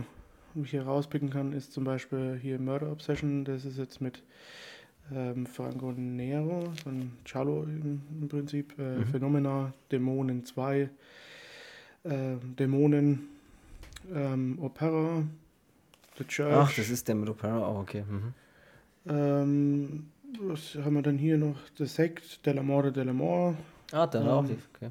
[0.66, 4.22] hier rauspicken kann, ist zum Beispiel hier Murder Obsession, das ist jetzt mit
[5.12, 10.90] ähm, Franco Nero von Charlo im, im Prinzip, äh, Phenomena, Dämonen 2,
[12.04, 13.28] äh, Dämonen,
[14.14, 15.24] ähm, Opera,
[16.18, 16.54] The Church.
[16.54, 18.04] Ach, das ist der mit Opera, oh, okay.
[18.08, 18.34] Mhm.
[19.08, 20.08] Ähm,
[20.40, 21.56] was haben wir dann hier noch?
[21.78, 23.56] The Sect, De la Morte de la Mort,
[23.92, 24.90] Ah, auch Ähm, die, okay.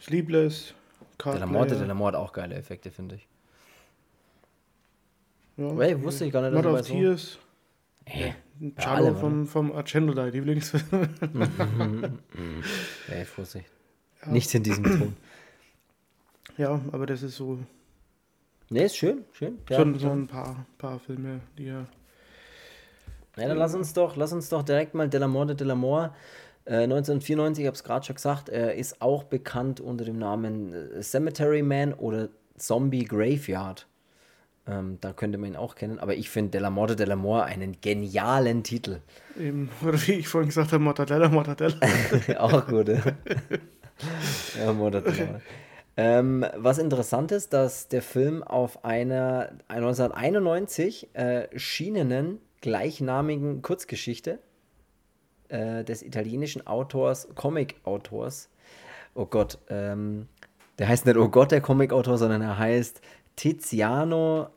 [0.00, 0.74] Sleepless,
[1.24, 3.26] De la Morte, De la Morte hat auch geile Effekte, finde ich.
[5.56, 7.38] Ja, Ey, wusste ich gar nicht, dass er of so- Tears.
[8.06, 11.08] Äh, bei Charlo allem, vom, vom Argento, dein Lieblingsfilm.
[13.08, 13.66] ey, Vorsicht.
[14.24, 14.32] Ja.
[14.32, 15.16] Nicht in diesem Ton.
[16.56, 17.58] Ja, aber das ist so,
[18.70, 19.58] Ne, ist schön, schön.
[19.68, 21.86] Ja, so, so ein paar, paar Filme, die ja.
[23.36, 25.74] Ja, dann lass uns doch, lass uns doch direkt mal De la Morte de la
[25.74, 26.12] Mort.
[26.64, 30.72] Äh, 1994, ich habe es gerade schon gesagt, er ist auch bekannt unter dem Namen
[30.72, 33.86] äh, Cemetery Man oder Zombie Graveyard.
[34.66, 37.16] Ähm, da könnte man ihn auch kennen, aber ich finde De la Morte de la
[37.16, 39.00] Mort einen genialen Titel.
[39.38, 41.76] Eben, oder wie ich vorhin gesagt habe, Mortadella, Mortadella.
[42.38, 42.88] auch gut.
[42.88, 43.02] ja.
[44.58, 45.42] ja, Morte de la Mort.
[45.96, 54.40] Ähm, was interessant ist, dass der Film auf einer 1991 äh, erschienenen gleichnamigen Kurzgeschichte
[55.48, 58.48] äh, des italienischen Autors, Comic-Autors,
[59.14, 60.28] oh Gott, ähm,
[60.78, 63.00] der heißt nicht Oh Gott, der Comic-Autor, sondern er heißt
[63.36, 64.48] Tiziano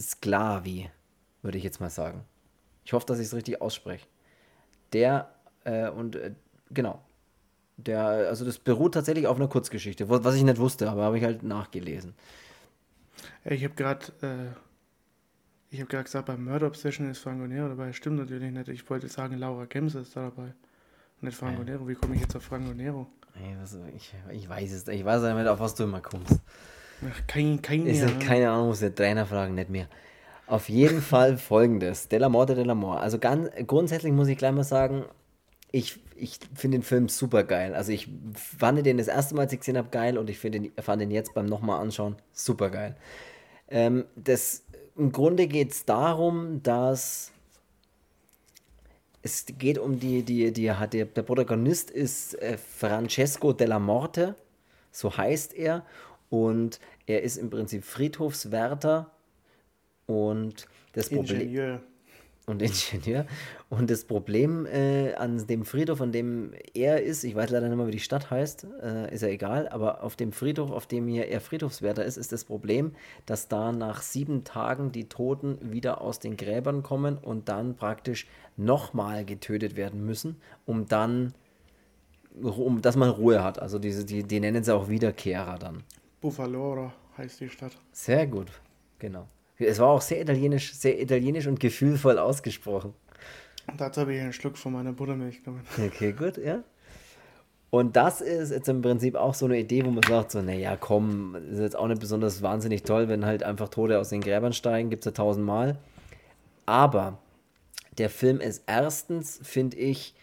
[0.00, 0.90] Sclavi,
[1.42, 2.24] würde ich jetzt mal sagen.
[2.84, 4.06] Ich hoffe, dass ich es richtig ausspreche.
[4.92, 5.32] Der,
[5.64, 6.32] äh, und äh,
[6.70, 7.00] genau,
[7.76, 11.24] der, also das beruht tatsächlich auf einer Kurzgeschichte, was ich nicht wusste, aber habe ich
[11.24, 12.14] halt nachgelesen.
[13.44, 14.56] Ich habe gerade äh,
[15.70, 17.92] ich habe gerade gesagt, bei Murder Obsession ist Franco Nero dabei.
[17.92, 18.68] Stimmt natürlich nicht.
[18.68, 20.54] Ich wollte sagen, Laura Gemse ist da dabei.
[21.20, 21.88] Nicht Franco Nero.
[21.88, 23.06] Wie komme ich jetzt auf Franco Nero?
[23.34, 26.40] Ey, was, ich, ich weiß es, ich weiß nicht, auf was du immer kommst.
[27.02, 28.10] Ach, kein, kein Ist mehr.
[28.10, 29.88] ja keine Ahnung, muss der Trainer fragen, nicht mehr.
[30.46, 33.02] Auf jeden Fall folgendes: De la Morte de la Mort.
[33.02, 35.04] Also ganz grundsätzlich muss ich gleich mal sagen,
[35.72, 37.74] ich, ich finde den Film super geil.
[37.74, 40.72] Also ich fand den das erste Mal, als ich gesehen habe, geil und ich den,
[40.80, 42.96] fand den jetzt beim nochmal anschauen super geil.
[43.68, 44.64] Ähm, das,
[44.96, 47.32] Im Grunde geht es darum, dass
[49.22, 54.36] es geht um die, die, die, hat der, Protagonist ist äh, Francesco della Morte,
[54.92, 55.84] so heißt er,
[56.30, 59.10] und er ist im Prinzip Friedhofswärter
[60.06, 61.80] und das Problem.
[62.46, 63.26] Und Ingenieur.
[63.68, 67.76] Und das Problem äh, an dem Friedhof, an dem er ist, ich weiß leider nicht
[67.76, 71.08] mehr, wie die Stadt heißt, äh, ist ja egal, aber auf dem Friedhof, auf dem
[71.08, 72.92] hier er Friedhofswärter ist, ist das Problem,
[73.26, 78.28] dass da nach sieben Tagen die Toten wieder aus den Gräbern kommen und dann praktisch
[78.56, 81.34] nochmal getötet werden müssen, um dann,
[82.40, 83.60] um, dass man Ruhe hat.
[83.60, 85.82] Also diese, die, die nennen sie auch Wiederkehrer dann.
[86.20, 87.72] Buffalora heißt die Stadt.
[87.90, 88.52] Sehr gut,
[89.00, 89.26] genau.
[89.58, 92.92] Es war auch sehr italienisch, sehr italienisch und gefühlvoll ausgesprochen.
[93.76, 95.64] Dazu habe ich einen Schluck von meiner Buttermilch genommen.
[95.78, 96.62] Okay, gut, ja.
[97.70, 100.76] Und das ist jetzt im Prinzip auch so eine Idee, wo man sagt, so, naja,
[100.76, 104.52] komm, ist jetzt auch nicht besonders wahnsinnig toll, wenn halt einfach Tote aus den Gräbern
[104.52, 105.76] steigen, gibt es ja tausendmal.
[106.64, 107.18] Aber
[107.98, 110.14] der Film ist erstens, finde ich,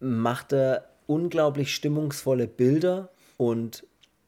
[0.00, 3.84] macht er unglaublich stimmungsvolle Bilder und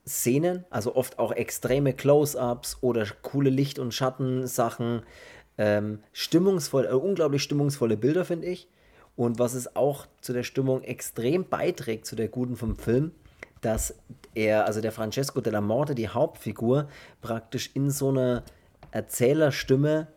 [0.09, 5.03] Szenen, also oft auch extreme Close-ups oder coole Licht- und Schattensachen.
[5.59, 8.69] Ähm, stimmungsvoll, äh, unglaublich stimmungsvolle Bilder, finde ich.
[9.17, 13.13] Und was es auch zu der Stimmung extrem beiträgt, zu der guten vom Film,
[13.63, 13.95] dass
[14.35, 16.89] er, also der Francesco della Morte, die Hauptfigur,
[17.23, 18.43] praktisch in so einer
[18.91, 20.09] Erzählerstimme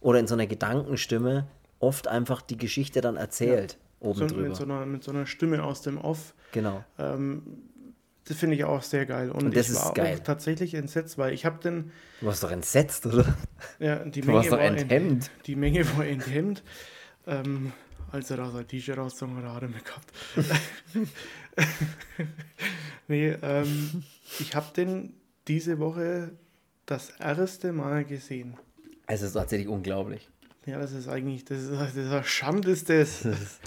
[0.00, 1.46] oder in so einer Gedankenstimme
[1.78, 3.78] oft einfach die Geschichte dann erzählt.
[4.00, 4.48] Ja, oben so, drüber.
[4.48, 6.34] Mit so, einer, mit so einer Stimme aus dem Off.
[6.52, 6.82] Genau.
[6.98, 7.42] Ähm,
[8.28, 9.30] das finde ich auch sehr geil.
[9.30, 10.16] Und, Und das ich ist war geil.
[10.16, 11.92] auch tatsächlich entsetzt, weil ich habe den.
[12.20, 13.36] Du warst doch entsetzt, oder?
[13.78, 14.90] Ja, die Du Menge warst doch war enthemmt.
[14.92, 16.62] Ent, die Menge war enthemmt.
[17.26, 17.72] Ähm,
[18.12, 20.12] als er da sein T-Shirt rausgezogen hat, hat er mir gehabt.
[23.08, 24.04] nee, ähm,
[24.38, 25.14] ich habe den
[25.48, 26.32] diese Woche
[26.86, 28.56] das erste Mal gesehen.
[29.06, 30.28] Es ist tatsächlich unglaublich.
[30.66, 32.10] Ja, das ist eigentlich, das ist, das ist
[32.68, 33.60] ist das.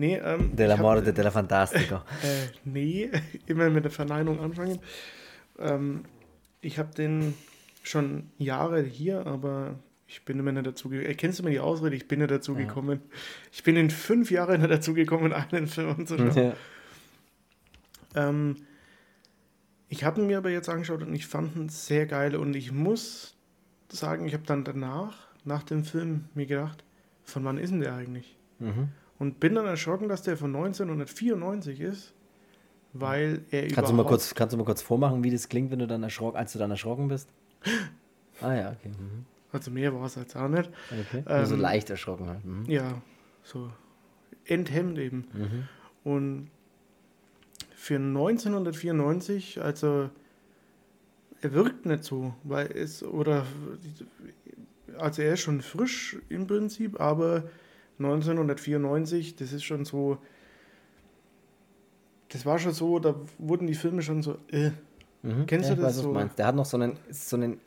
[0.00, 2.02] Nee, ähm, Della Morte della Fantastica.
[2.22, 3.10] Äh, nee,
[3.46, 4.78] immer mit der Verneinung anfangen.
[5.58, 6.04] Ähm,
[6.62, 7.34] ich habe den
[7.82, 11.06] schon Jahre hier, aber ich bin immer nicht dazu gekommen.
[11.06, 11.96] Erkennst du mir die Ausrede?
[11.96, 13.02] Ich bin nicht dazu gekommen.
[13.52, 16.34] Ich bin in fünf Jahren nicht dazu gekommen, einen Film anzuschauen.
[16.34, 16.54] ja.
[18.14, 18.56] Ähm,
[19.90, 22.36] ich habe ihn mir aber jetzt angeschaut und ich fand ihn sehr geil.
[22.36, 23.36] Und ich muss
[23.90, 26.84] sagen, ich habe dann danach, nach dem Film, mir gedacht,
[27.22, 28.38] von wann ist denn der eigentlich?
[28.60, 28.88] Mhm.
[29.20, 32.14] Und bin dann erschrocken, dass der von 1994 ist,
[32.94, 35.78] weil er Kannst, du mal kurz, kannst du mal kurz vormachen, wie das klingt, wenn
[35.78, 37.28] du dann erschrocken, als du dann erschrocken bist?
[38.42, 38.88] Ah ja, okay.
[38.88, 39.26] Mhm.
[39.52, 40.70] Also mehr war es jetzt auch nicht.
[40.90, 41.22] okay.
[41.28, 42.42] Ähm, leicht erschrocken halt.
[42.42, 42.64] Mhm.
[42.68, 43.02] Ja,
[43.42, 43.70] so
[44.46, 45.28] enthemmt eben.
[45.34, 45.68] Mhm.
[46.04, 46.50] Und
[47.74, 50.08] für 1994, also
[51.42, 53.44] er wirkt nicht so, weil es, oder,
[54.96, 57.44] also er ist schon frisch im Prinzip, aber
[58.00, 60.18] 1994, das ist schon so,
[62.28, 64.70] das war schon so, da wurden die Filme schon so, äh,
[65.22, 65.44] Mhm.
[65.46, 66.14] Kennst ja, du das weiß, so?
[66.38, 67.60] Der hat noch so einen, so einen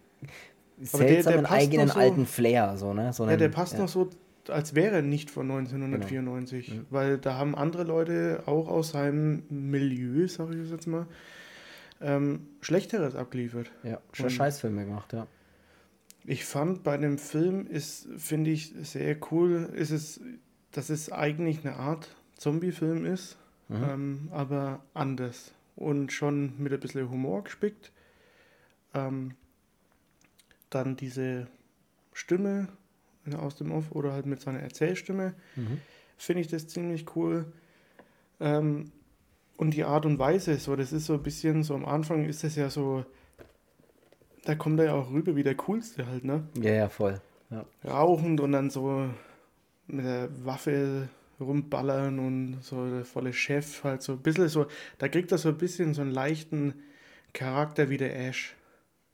[0.92, 2.76] Aber der- der seltsamen eigenen so- alten Flair.
[2.78, 3.14] So, ne?
[3.14, 3.80] so Ja, einen, der passt ja.
[3.80, 4.10] noch so,
[4.48, 6.66] als wäre er nicht von 1994.
[6.66, 6.80] Genau.
[6.80, 6.86] Mhm.
[6.90, 11.06] Weil da haben andere Leute auch aus seinem Milieu, sag ich jetzt mal,
[12.02, 13.70] ähm, Schlechteres abgeliefert.
[13.84, 15.28] Ja, schon Scheißfilme gemacht, ja.
[16.26, 20.22] Ich fand bei dem Film ist, finde ich, sehr cool, ist es,
[20.72, 23.38] dass es eigentlich eine Art Zombie-Film ist,
[23.70, 23.84] Mhm.
[23.84, 27.92] ähm, aber anders und schon mit ein bisschen Humor gespickt.
[28.94, 29.36] Ähm,
[30.70, 31.48] dann diese
[32.14, 32.68] Stimme
[33.38, 35.80] aus dem Off oder halt mit seiner Erzählstimme, Mhm.
[36.18, 37.52] finde ich das ziemlich cool.
[38.40, 38.92] Ähm,
[39.58, 42.44] und die Art und Weise, so, das ist so ein bisschen, so am Anfang ist
[42.44, 43.06] das ja so,
[44.46, 46.44] da kommt er ja auch rüber wie der Coolste halt, ne?
[46.62, 47.22] Ja, ja, voll.
[47.50, 47.66] Ja.
[47.86, 49.06] Rauchend und dann so
[49.88, 51.08] mit der Waffe
[51.40, 54.66] rumballern und so der volle Chef halt so ein bisschen so,
[54.98, 56.74] da kriegt er so ein bisschen so einen leichten
[57.34, 58.56] Charakter wie der Ash.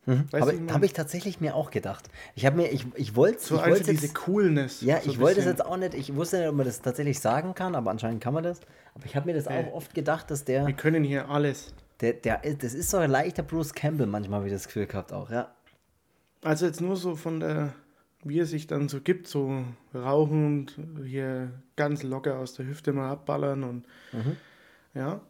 [0.05, 0.25] Mhm.
[0.33, 2.09] Habe man- hab ich tatsächlich mir auch gedacht.
[2.35, 4.81] Ich habe mir, ich, ich wollte So ich diese jetzt, Coolness.
[4.81, 7.19] Ja, so ich wollte es jetzt auch nicht, ich wusste nicht, ob man das tatsächlich
[7.19, 8.59] sagen kann, aber anscheinend kann man das.
[8.95, 9.65] Aber ich habe mir das Äh.
[9.67, 11.73] auch oft gedacht, dass der, Wir können hier alles.
[12.01, 15.11] Der, der, das ist so ein leichter Bruce Campbell manchmal, wie ich das Gefühl gehabt
[15.13, 15.53] auch, ja.
[16.41, 17.73] Also jetzt nur so von der,
[18.23, 23.09] wie er sich dann so gibt, so rauchend, hier ganz locker aus der Hüfte mal
[23.11, 24.35] abballern und Mhm.
[24.93, 25.21] ja.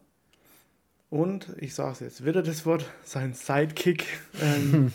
[1.08, 4.06] Und ich sage es jetzt wieder das Wort, sein Sidekick,
[4.40, 4.92] ähm,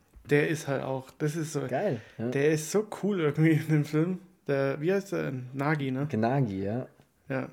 [0.30, 2.00] der ist halt auch, das ist so, Geil.
[2.18, 2.28] Ja.
[2.30, 4.18] der ist so cool irgendwie in dem Film.
[4.48, 5.32] Der, wie heißt der?
[5.52, 6.06] Nagi, ne?
[6.08, 6.88] Genagi, ja.
[7.28, 7.48] Ja.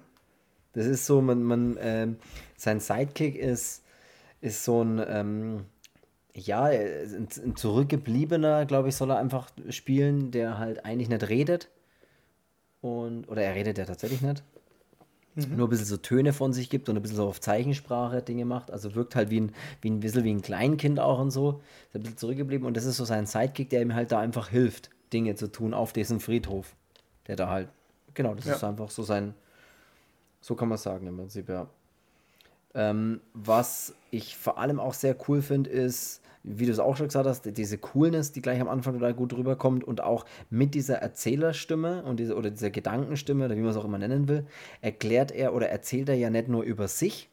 [0.73, 2.15] Das ist so, man, man, ähm,
[2.61, 3.81] sein Sidekick ist,
[4.39, 5.65] ist so ein, ähm,
[6.33, 11.69] ja, ein, ein zurückgebliebener, glaube ich, soll er einfach spielen, der halt eigentlich nicht redet.
[12.81, 14.43] Und, oder er redet ja tatsächlich nicht.
[15.35, 18.45] Nur ein bisschen so Töne von sich gibt und ein bisschen so auf Zeichensprache Dinge
[18.45, 18.69] macht.
[18.69, 21.61] Also wirkt halt wie ein, wie ein bisschen wie ein Kleinkind auch und so.
[21.87, 24.49] Ist ein bisschen zurückgeblieben und das ist so sein Sidekick, der ihm halt da einfach
[24.49, 26.75] hilft, Dinge zu tun auf diesem Friedhof.
[27.27, 27.69] der da halt,
[28.13, 28.55] genau, das ja.
[28.55, 29.33] ist einfach so sein,
[30.41, 31.67] so kann man sagen im Prinzip, ja.
[32.73, 37.07] Ähm, was ich vor allem auch sehr cool finde, ist, wie du es auch schon
[37.07, 40.97] gesagt hast, diese Coolness, die gleich am Anfang total gut rüberkommt und auch mit dieser
[40.97, 44.45] Erzählerstimme und diese, oder dieser Gedankenstimme, oder wie man es auch immer nennen will,
[44.81, 47.29] erklärt er oder erzählt er ja nicht nur über sich,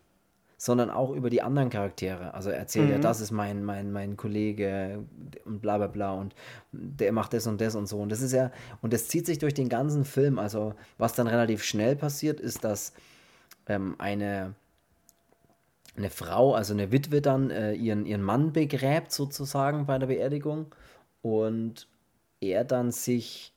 [0.58, 2.34] sondern auch über die anderen Charaktere.
[2.34, 2.92] Also er erzählt mhm.
[2.92, 5.04] ja, das ist mein, mein, mein Kollege
[5.44, 6.34] und bla bla bla und
[6.72, 8.00] der macht das und das und so.
[8.00, 8.50] Und das ist ja,
[8.82, 10.38] und das zieht sich durch den ganzen Film.
[10.38, 12.92] Also was dann relativ schnell passiert, ist, dass
[13.68, 14.54] ähm, eine
[15.98, 20.74] eine Frau, also eine Witwe dann äh, ihren, ihren Mann begräbt sozusagen bei der Beerdigung
[21.22, 21.88] und
[22.40, 23.52] er dann sich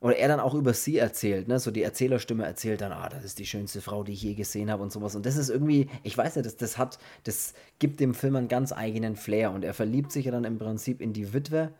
[0.00, 1.58] oder er dann auch über sie erzählt, ne?
[1.58, 4.70] So die Erzählerstimme erzählt dann, ah, das ist die schönste Frau, die ich je gesehen
[4.70, 5.16] habe und sowas.
[5.16, 8.46] Und das ist irgendwie, ich weiß nicht, das, das hat, das gibt dem Film einen
[8.46, 9.50] ganz eigenen Flair.
[9.50, 11.72] Und er verliebt sich ja dann im Prinzip in die Witwe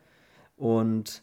[0.57, 1.22] und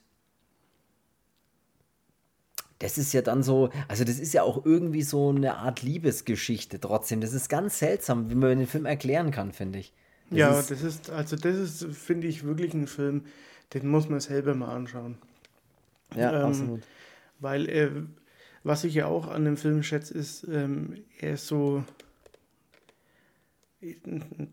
[2.85, 6.79] das ist ja dann so, also das ist ja auch irgendwie so eine Art Liebesgeschichte
[6.79, 7.19] trotzdem.
[7.19, 9.91] Das ist ganz seltsam, wie man den Film erklären kann, finde ich.
[10.29, 13.25] Das ja, ist, das ist, also das ist, finde ich, wirklich ein Film,
[13.73, 15.17] den muss man selber mal anschauen.
[16.15, 16.81] Ja, ähm, absolut.
[17.39, 17.89] Weil, äh,
[18.63, 21.83] was ich ja auch an dem Film schätze, ist, ähm, er ist so,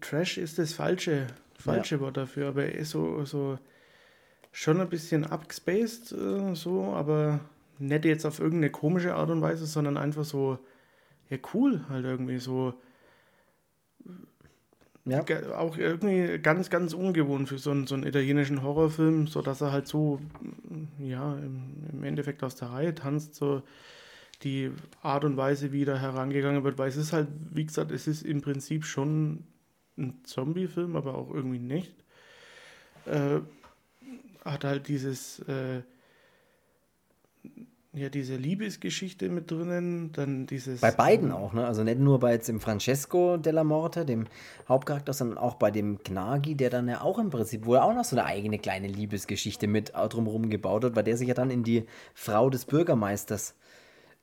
[0.01, 1.27] Trash ist das falsche,
[1.59, 2.01] falsche ja.
[2.01, 3.59] Wort dafür, aber er ist so, so
[4.53, 7.41] schon ein bisschen abgespaced, äh, so, aber
[7.83, 10.59] nicht jetzt auf irgendeine komische Art und Weise, sondern einfach so,
[11.29, 12.75] ja, cool, halt irgendwie so.
[15.05, 15.25] Ja.
[15.57, 19.73] Auch irgendwie ganz, ganz ungewohnt für so einen, so einen italienischen Horrorfilm, so dass er
[19.73, 20.21] halt so,
[20.99, 23.63] ja, im, im Endeffekt aus der Reihe tanzt, so
[24.45, 24.71] die
[25.03, 28.23] Art und Weise, wie da herangegangen wird, weil es ist halt, wie gesagt, es ist
[28.23, 29.45] im Prinzip schon
[29.99, 31.95] ein Zombie-Film, aber auch irgendwie nicht.
[33.07, 33.41] Äh,
[34.45, 35.83] hat halt dieses, äh,
[37.95, 40.81] ja, diese Liebesgeschichte mit drinnen, dann dieses.
[40.81, 41.67] Bei beiden äh, auch, ne?
[41.67, 44.27] Also nicht nur bei jetzt dem Francesco della Morte, dem
[44.67, 47.95] Hauptcharakter, sondern auch bei dem Gnagi, der dann ja auch im Prinzip, wo er auch
[47.95, 51.51] noch so eine eigene kleine Liebesgeschichte mit drumherum gebaut hat, weil der sich ja dann
[51.51, 53.55] in die Frau des Bürgermeisters,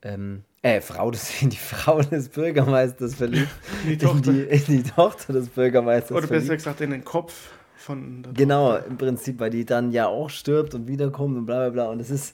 [0.02, 3.50] ähm, äh, Frau des, in die Frau des Bürgermeisters verliebt.
[3.88, 4.32] die Tochter.
[4.32, 6.18] In die, in die Tochter des Bürgermeisters.
[6.18, 8.88] Oder besser gesagt in den Kopf von der Genau, Tochter.
[8.88, 11.92] im Prinzip, weil die dann ja auch stirbt und wiederkommt und bla bla bla.
[11.92, 12.34] Und es ist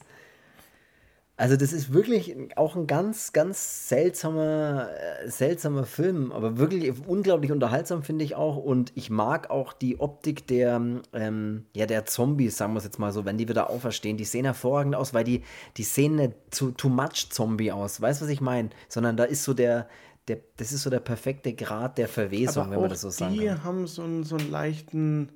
[1.38, 4.88] also das ist wirklich auch ein ganz, ganz seltsamer,
[5.22, 10.00] äh, seltsamer Film, aber wirklich unglaublich unterhaltsam finde ich auch und ich mag auch die
[10.00, 10.80] Optik der,
[11.12, 14.24] ähm, ja, der Zombies, sagen wir es jetzt mal so, wenn die wieder auferstehen, die
[14.24, 15.42] sehen hervorragend aus, weil die,
[15.76, 18.70] die sehen nicht zu too much Zombie aus, weißt du, was ich meine?
[18.88, 19.88] Sondern da ist so der,
[20.28, 23.34] der, das ist so der perfekte Grad der Verwesung, aber wenn man das so sagen
[23.34, 23.56] die kann.
[23.56, 25.32] Die haben so einen, so einen leichten,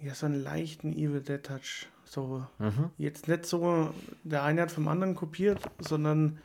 [0.00, 1.86] ja, so einen leichten Evil Dead Touch.
[2.06, 2.90] So, mhm.
[2.98, 3.90] jetzt nicht so,
[4.22, 6.38] der eine hat vom anderen kopiert, sondern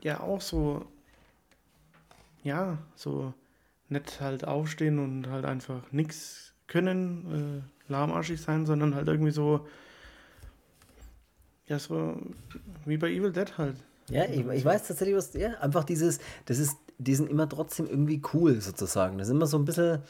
[0.00, 0.86] ja auch so,
[2.44, 3.34] ja, so
[3.88, 9.66] nicht halt aufstehen und halt einfach nichts können, äh, lahmarschig sein, sondern halt irgendwie so,
[11.66, 12.16] ja, so
[12.86, 13.76] wie bei Evil Dead halt.
[14.08, 17.88] Ja, ich, ich weiß tatsächlich, was, ja, einfach dieses, das ist, die sind immer trotzdem
[17.88, 19.18] irgendwie cool sozusagen.
[19.18, 20.00] Das ist immer so ein bisschen,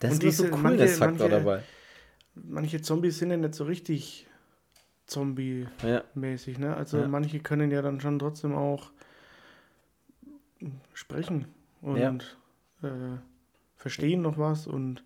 [0.00, 1.62] das und ist diese, so cool, das Faktor dabei
[2.44, 4.26] manche Zombies sind ja nicht so richtig
[5.06, 6.76] Zombie-mäßig, ne?
[6.76, 7.08] Also ja.
[7.08, 8.90] manche können ja dann schon trotzdem auch
[10.94, 11.46] sprechen
[11.80, 12.36] und
[12.82, 12.88] ja.
[12.88, 13.18] äh,
[13.76, 15.04] verstehen noch was und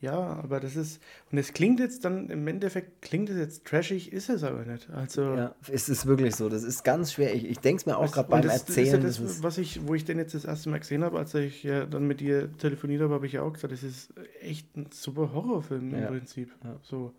[0.00, 0.12] ja.
[0.12, 4.12] ja, aber das ist, und es klingt jetzt dann, im Endeffekt klingt es jetzt trashig,
[4.12, 4.88] ist es aber nicht.
[4.90, 7.34] Also, ja, es ist wirklich so, das ist ganz schwer.
[7.34, 9.02] Ich, ich denke es mir auch gerade beim das, Erzählen.
[9.02, 11.18] Das ist ja das, was ich, wo ich den jetzt das erste Mal gesehen habe,
[11.18, 14.12] als ich ja dann mit dir telefoniert habe, habe ich ja auch gesagt, das ist
[14.40, 16.54] echt ein super Horrorfilm im Prinzip.
[16.82, 17.12] So.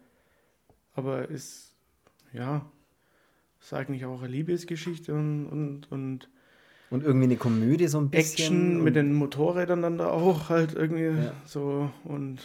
[0.94, 1.74] Aber ist,
[2.34, 2.70] ja,
[3.62, 6.30] ist eigentlich auch eine Liebesgeschichte und, und, und
[6.92, 8.46] und irgendwie eine Komödie so ein bisschen.
[8.46, 11.34] Action mit den Motorrädern dann da auch halt irgendwie ja.
[11.46, 12.40] so und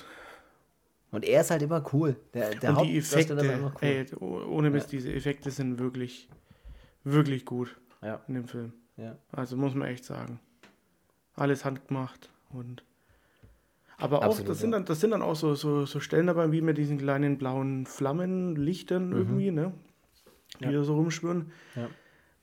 [1.14, 2.16] und er ist halt immer cool.
[2.34, 3.72] Der, der und die Effekte, cool.
[3.80, 4.98] ey, ohne Mist, ja.
[4.98, 6.28] diese Effekte sind wirklich,
[7.04, 8.20] wirklich gut ja.
[8.26, 8.72] in dem Film.
[8.96, 9.16] Ja.
[9.30, 10.40] Also muss man echt sagen.
[11.36, 12.84] Alles handgemacht und
[13.96, 16.50] aber auch, Absolut, das, sind dann, das sind dann auch so, so, so Stellen dabei,
[16.50, 19.16] wie mit diesen kleinen blauen Flammenlichtern mhm.
[19.16, 19.72] irgendwie, ne?
[20.60, 21.52] Die da so rumschwören.
[21.76, 21.88] Ja.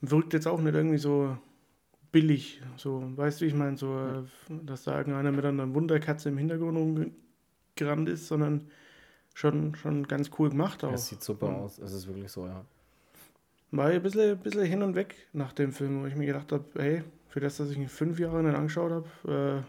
[0.00, 1.36] Wirkt jetzt auch nicht irgendwie so
[2.10, 2.62] billig.
[2.76, 7.12] So, weißt du, ich meine, so, dass da irgendeiner mit einer Wunderkatze im Hintergrund
[7.76, 8.70] gerannt ist, sondern
[9.34, 10.92] schon, schon ganz cool gemacht auch.
[10.92, 11.56] Es sieht super ja.
[11.56, 12.64] aus, es ist wirklich so, ja.
[13.70, 16.64] War ein bisschen, bisschen hin und weg nach dem Film, wo ich mir gedacht habe,
[16.74, 19.64] hey, für das, dass ich ihn fünf Jahre nicht angeschaut habe,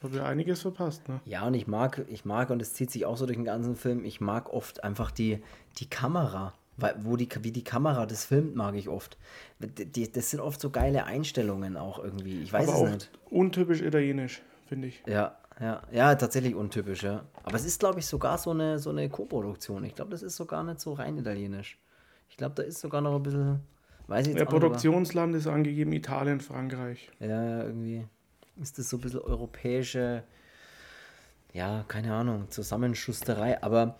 [0.00, 1.08] äh, habe ich einiges verpasst.
[1.08, 1.20] Ne?
[1.24, 3.74] Ja, und ich mag, ich mag, und es zieht sich auch so durch den ganzen
[3.74, 5.42] Film, ich mag oft einfach die,
[5.78, 6.54] die Kamera
[6.98, 9.18] wo die, wie die Kamera das filmt, mag ich oft.
[9.58, 12.42] Die, das sind oft so geile Einstellungen auch irgendwie.
[12.42, 13.10] Ich weiß Aber es auch nicht.
[13.30, 15.02] untypisch italienisch, finde ich.
[15.06, 17.24] Ja, ja, ja, tatsächlich untypisch, ja.
[17.44, 19.84] Aber es ist, glaube ich, sogar so eine, so eine Co-Produktion.
[19.84, 21.78] Ich glaube, das ist sogar nicht so rein italienisch.
[22.28, 23.60] Ich glaube, da ist sogar noch ein bisschen.
[24.06, 27.10] Weiß ich jetzt Der aber- Produktionsland ist angegeben Italien, Frankreich.
[27.20, 28.06] Ja, ja, irgendwie
[28.60, 30.24] ist das so ein bisschen europäische,
[31.52, 33.96] ja, keine Ahnung, Zusammenschusterei, aber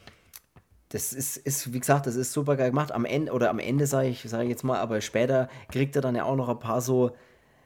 [0.90, 2.90] das ist, ist, wie gesagt, das ist super geil gemacht.
[2.92, 6.02] Am Ende, oder am Ende sage ich, sage ich jetzt mal, aber später kriegt er
[6.02, 7.12] dann ja auch noch ein paar so,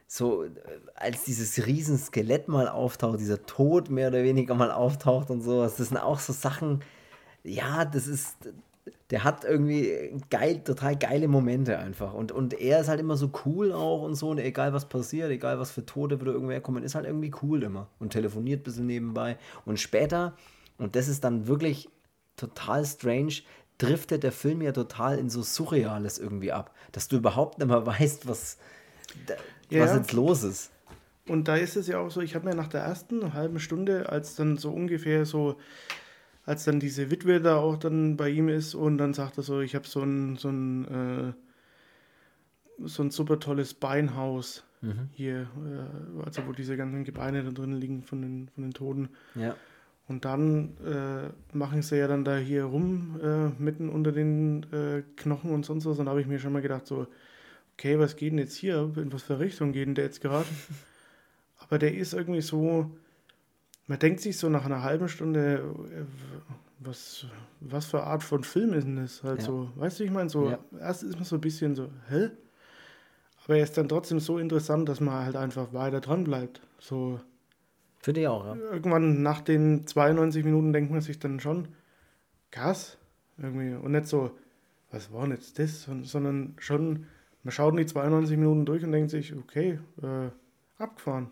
[0.07, 0.49] so, äh,
[0.95, 5.89] als dieses Riesenskelett mal auftaucht, dieser Tod mehr oder weniger mal auftaucht und sowas, das
[5.89, 6.81] sind auch so Sachen,
[7.43, 8.37] ja, das ist,
[9.11, 12.13] der hat irgendwie geil, total geile Momente einfach.
[12.13, 14.29] Und, und er ist halt immer so cool auch und so.
[14.29, 17.61] Und egal was passiert, egal was für Tote wieder irgendwer kommen, ist halt irgendwie cool
[17.63, 17.87] immer.
[17.99, 19.37] Und telefoniert ein bisschen nebenbei.
[19.65, 20.35] Und später,
[20.77, 21.87] und das ist dann wirklich
[22.35, 23.33] total strange,
[23.77, 26.73] driftet der Film ja total in so Surreales irgendwie ab.
[26.91, 28.57] Dass du überhaupt nicht mehr weißt, was,
[29.69, 30.71] Ja, was jetzt los ist.
[31.27, 34.09] Und da ist es ja auch so, ich habe mir nach der ersten halben Stunde,
[34.09, 35.57] als dann so ungefähr so,
[36.45, 39.61] als dann diese Witwe da auch dann bei ihm ist und dann sagt er so,
[39.61, 41.33] ich habe so ein, so ein, äh,
[42.83, 44.63] so ein super tolles Beinhaus
[45.13, 49.09] hier, äh, also wo diese ganzen Gebeine da drin liegen von den, von den Toten.
[49.35, 49.55] Ja.
[50.07, 55.01] Und dann äh, machen sie ja dann da hier rum, äh, mitten unter den äh,
[55.15, 55.97] Knochen und sonst was.
[55.97, 57.07] Und da habe ich mir schon mal gedacht, so,
[57.77, 58.91] okay, was geht denn jetzt hier?
[58.97, 60.47] In was für Richtung geht denn der jetzt gerade?
[61.59, 62.91] Aber der ist irgendwie so,
[63.87, 66.03] man denkt sich so nach einer halben Stunde, äh,
[66.79, 67.25] was,
[67.61, 69.23] was für Art von Film ist denn das?
[69.23, 69.45] Halt Ja.
[69.45, 70.59] so, weißt du, ich meine, so, Ja.
[70.79, 72.29] erst ist man so ein bisschen so, hä?
[73.45, 76.61] Aber er ist dann trotzdem so interessant, dass man halt einfach weiter dran bleibt.
[76.79, 77.19] So,
[77.99, 78.55] Finde ich auch, ja.
[78.55, 81.69] irgendwann nach den 92 Minuten denkt man sich dann schon,
[82.51, 82.97] krass,
[83.37, 83.73] irgendwie.
[83.75, 84.31] Und nicht so,
[84.91, 85.83] was war denn jetzt das?
[85.83, 87.05] Son- Sondern schon,
[87.45, 91.29] man schaut die 92 Minuten durch und denkt sich, okay, äh, abgefahren.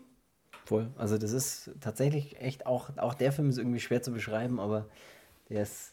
[0.64, 0.88] Voll.
[0.96, 4.86] Also das ist tatsächlich echt auch, auch der Film ist irgendwie schwer zu beschreiben, aber
[5.50, 5.92] der ist,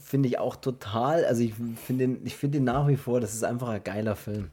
[0.00, 1.54] finde ich auch total, also ich
[1.84, 4.52] finde ihn, ihn nach wie vor, das ist einfach ein geiler Film.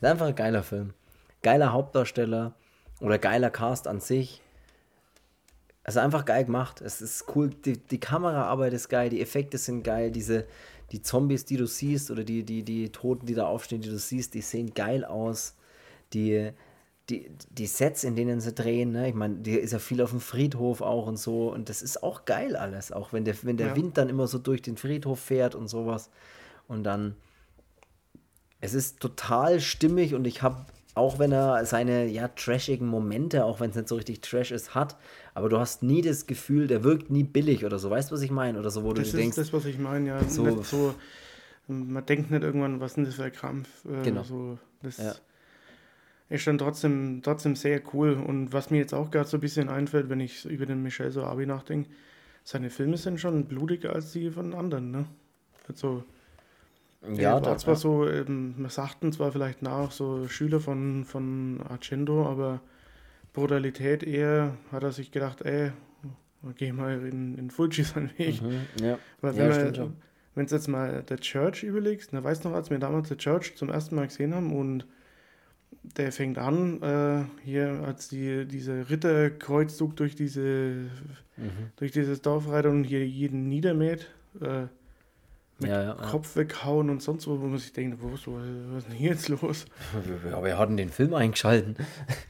[0.00, 0.94] Das ist einfach ein geiler Film.
[1.42, 2.54] Geiler Hauptdarsteller
[3.00, 4.42] oder geiler Cast an sich.
[5.84, 6.80] Also einfach geil gemacht.
[6.80, 10.44] Es ist cool, die, die Kameraarbeit ist geil, die Effekte sind geil, diese,
[10.92, 13.98] die Zombies, die du siehst, oder die, die, die Toten, die da aufstehen, die du
[13.98, 15.56] siehst, die sehen geil aus.
[16.12, 16.52] Die,
[17.08, 19.08] die, die Sets, in denen sie drehen, ne?
[19.08, 22.02] ich meine, die ist ja viel auf dem Friedhof auch und so, und das ist
[22.02, 23.76] auch geil alles, auch wenn der, wenn der Ja.
[23.76, 26.10] Wind dann immer so durch den Friedhof fährt und sowas.
[26.68, 27.16] Und dann,
[28.60, 30.64] es ist total stimmig und ich habe,
[30.94, 34.74] auch wenn er seine, ja, trashigen Momente, auch wenn es nicht so richtig trash ist,
[34.74, 34.96] hat,
[35.34, 38.22] aber du hast nie das Gefühl, der wirkt nie billig oder so, weißt du, was
[38.22, 38.58] ich meine?
[38.58, 40.24] Oder so, wo Das du ist denkst, das, was ich meine, ja.
[40.28, 40.94] so- Nicht so,
[41.68, 43.68] man denkt nicht irgendwann, was ist denn das für ein Krampf?
[43.84, 44.22] Äh, Genau.
[44.24, 45.14] So, das Ja.
[46.28, 48.14] ist dann trotzdem, trotzdem sehr cool.
[48.14, 51.10] Und was mir jetzt auch gerade so ein bisschen einfällt, wenn ich über den Michel
[51.10, 51.90] Soavi nachdenke,
[52.44, 55.04] seine Filme sind schon blutiger als die von anderen, ne?
[55.68, 56.04] Also,
[57.16, 61.60] ja, er war zwar so, ähm, man sagten zwar vielleicht nach, so Schüler von, von
[61.68, 62.60] Argento, aber
[63.32, 65.72] Brutalität eher hat er sich gedacht, ey,
[66.56, 68.40] geh mal in, in Fuji seinen Weg.
[68.42, 68.98] mhm, ja.
[69.20, 69.96] Weil Ja, wenn stimmt man, schon.
[70.34, 73.16] wenn du jetzt mal The Church überlegst, da weißt du noch, als wir damals The
[73.16, 74.86] Church zum ersten Mal gesehen haben und
[75.96, 80.90] der fängt an, äh, hier als die, diese Ritterkreuzzug durch diese
[81.38, 81.70] Mhm.
[81.76, 84.10] durch dieses Dorf reitet und hier jeden niedermäht,
[84.42, 84.64] äh,
[85.58, 85.94] mit Ja, ja, ja.
[85.94, 88.96] Kopf weghauen und sonst wo, wo man sich denkt, wo ist, wo, was ist denn
[88.96, 89.64] hier jetzt los?
[90.30, 91.74] Ja, wir hatten den Film eingeschalten.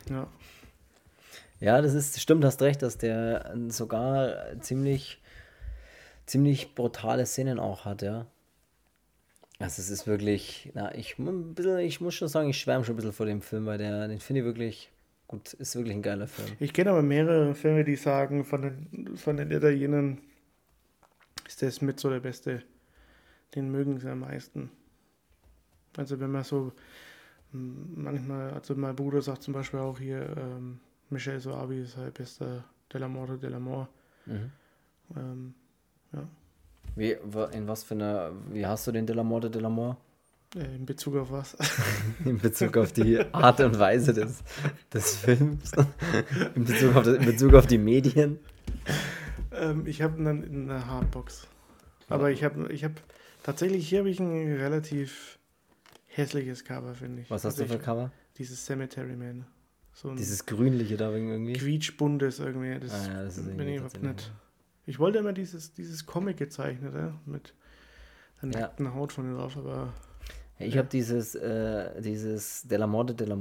[0.08, 0.28] Ja,
[1.62, 5.22] Ja, das ist, stimmt, hast recht, dass der sogar ziemlich,
[6.26, 8.26] ziemlich brutale Szenen auch hat, ja.
[9.60, 13.12] Also es ist wirklich, na, ich, ich muss schon sagen, ich schwärme schon ein bisschen
[13.12, 14.90] vor dem Film, weil der, den finde ich wirklich
[15.28, 16.48] gut, ist wirklich ein geiler Film.
[16.58, 20.18] ich kenne aber mehrere Filme, die sagen, von den, von den Italienern
[21.46, 22.64] ist das mit so der beste.
[23.54, 24.68] Den mögen sie am meisten.
[25.96, 26.72] Also wenn man so
[27.52, 30.80] manchmal, also mein Bruder sagt zum Beispiel auch hier, ähm,
[31.12, 33.88] Michel Soavi ist halt bester Della Morte Della Mor.
[34.26, 34.50] Mhm.
[35.16, 35.54] Ähm,
[36.96, 39.96] Wie, wa- in was für einer, wie hast du den De la Morte de l'Amour?
[40.54, 41.56] äh, in Bezug auf was?
[42.24, 44.42] In Bezug auf die Art und Weise des,
[44.92, 45.72] des Films?
[46.54, 48.38] In Bezug, auf das, in Bezug auf die Medien?
[49.52, 51.46] Ähm, ich habe in einer Hardbox.
[52.10, 52.92] Aber ich habe ich hab
[53.42, 55.38] tatsächlich hier habe ich ein relativ
[56.08, 57.30] hässliches Cover, finde ich.
[57.30, 58.10] Was hast Also du für ich- Cover?
[58.38, 59.46] Dieses Cemetery Man.
[59.94, 61.52] So Dieses grünliche da irgendwie?
[61.52, 62.78] quietschbuntes irgendwie.
[62.80, 64.32] Das, Ah ja, das ist bin irgendwie ich überhaupt nicht.
[64.86, 67.54] Ich wollte immer dieses, dieses Comic gezeichnet, ja, mit
[68.42, 69.92] der nackten Haut von drauf, aber.
[70.58, 73.32] Ich habe dieses, äh, dieses De la de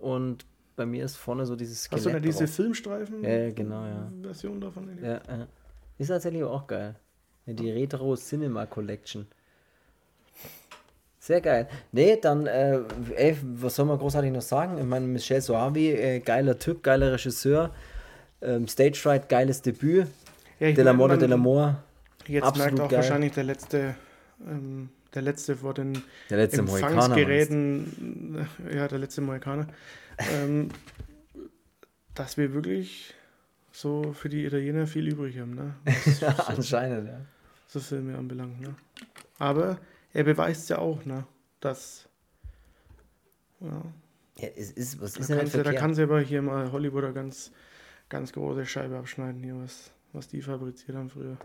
[0.00, 0.46] und
[0.76, 3.22] bei mir ist vorne so dieses Skelett Hast du denn diese Filmstreifen?
[3.22, 4.10] Ja, genau, ja.
[4.22, 4.98] Version davon?
[5.02, 5.48] Ja, ja.
[5.98, 6.98] Ist tatsächlich auch geil.
[7.46, 9.26] Die Retro Cinema Collection.
[11.30, 11.68] Sehr geil.
[11.92, 12.80] Nee, dann, äh,
[13.14, 14.78] ey, was soll man großartig noch sagen?
[14.78, 17.70] Ich meine, Michel Soavi, äh, geiler Typ, geiler Regisseur.
[18.42, 20.08] Ähm, Stage Fright, geiles Debüt.
[20.58, 21.76] Ja, de la Morte de l'Amour.
[22.26, 22.98] Jetzt merkt auch geil.
[22.98, 23.94] wahrscheinlich der letzte,
[24.44, 29.68] ähm, der letzte vor den der letzte Empfangsgeräten, ja, der letzte Mohikaner,
[30.34, 30.70] ähm,
[32.16, 33.14] dass wir wirklich
[33.70, 35.54] so für die Italiener viel übrig haben.
[35.54, 35.74] Ne?
[36.20, 37.20] ja, so, anscheinend, ja.
[37.68, 38.60] So Filme anbelangt.
[38.60, 38.74] Ne?
[39.38, 39.78] Aber
[40.12, 41.24] er beweist ja auch, ne,
[41.60, 42.08] dass.
[43.60, 43.82] Ja.
[44.38, 47.12] Ja, es ist, was ist da, kannst ja, da kann sie aber hier mal Hollywooder
[47.12, 47.52] ganz,
[48.08, 51.36] ganz große Scheibe abschneiden, hier, was, was die fabriziert haben früher.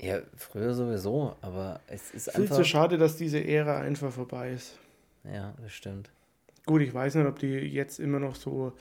[0.00, 2.56] Ja, früher sowieso, aber es ist einfach...
[2.56, 4.78] Viel zu schade, dass diese Ära einfach vorbei ist.
[5.24, 6.10] Ja, das stimmt.
[6.66, 8.72] Gut, ich weiß nicht, ob die jetzt immer noch so,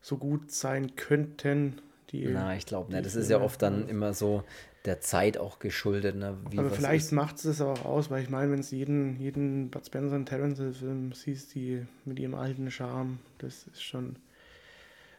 [0.00, 1.80] so gut sein könnten.
[2.10, 3.04] Die, Na, ich glaube nicht.
[3.04, 4.44] Das ist ja oft dann immer so,
[4.84, 6.16] der Zeit auch geschuldet.
[6.16, 6.36] Ne?
[6.50, 9.70] Wie Aber vielleicht macht es das auch aus, weil ich meine, wenn es jeden, jeden
[9.70, 14.16] Bud Spencer und Terence Film siehst, die mit ihrem alten Charme, das ist schon.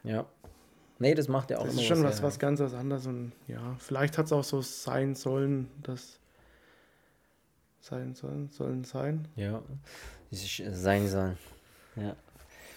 [0.02, 0.26] Ja.
[0.98, 3.32] Nee, das macht ja auch das ist schon was, was, was ganz was anderes und
[3.48, 6.18] ja, vielleicht hat es auch so sein sollen, dass
[7.80, 9.26] sein sollen, sollen sein.
[9.36, 9.62] Ja,
[10.30, 11.38] sein sollen.
[11.96, 12.16] Ja.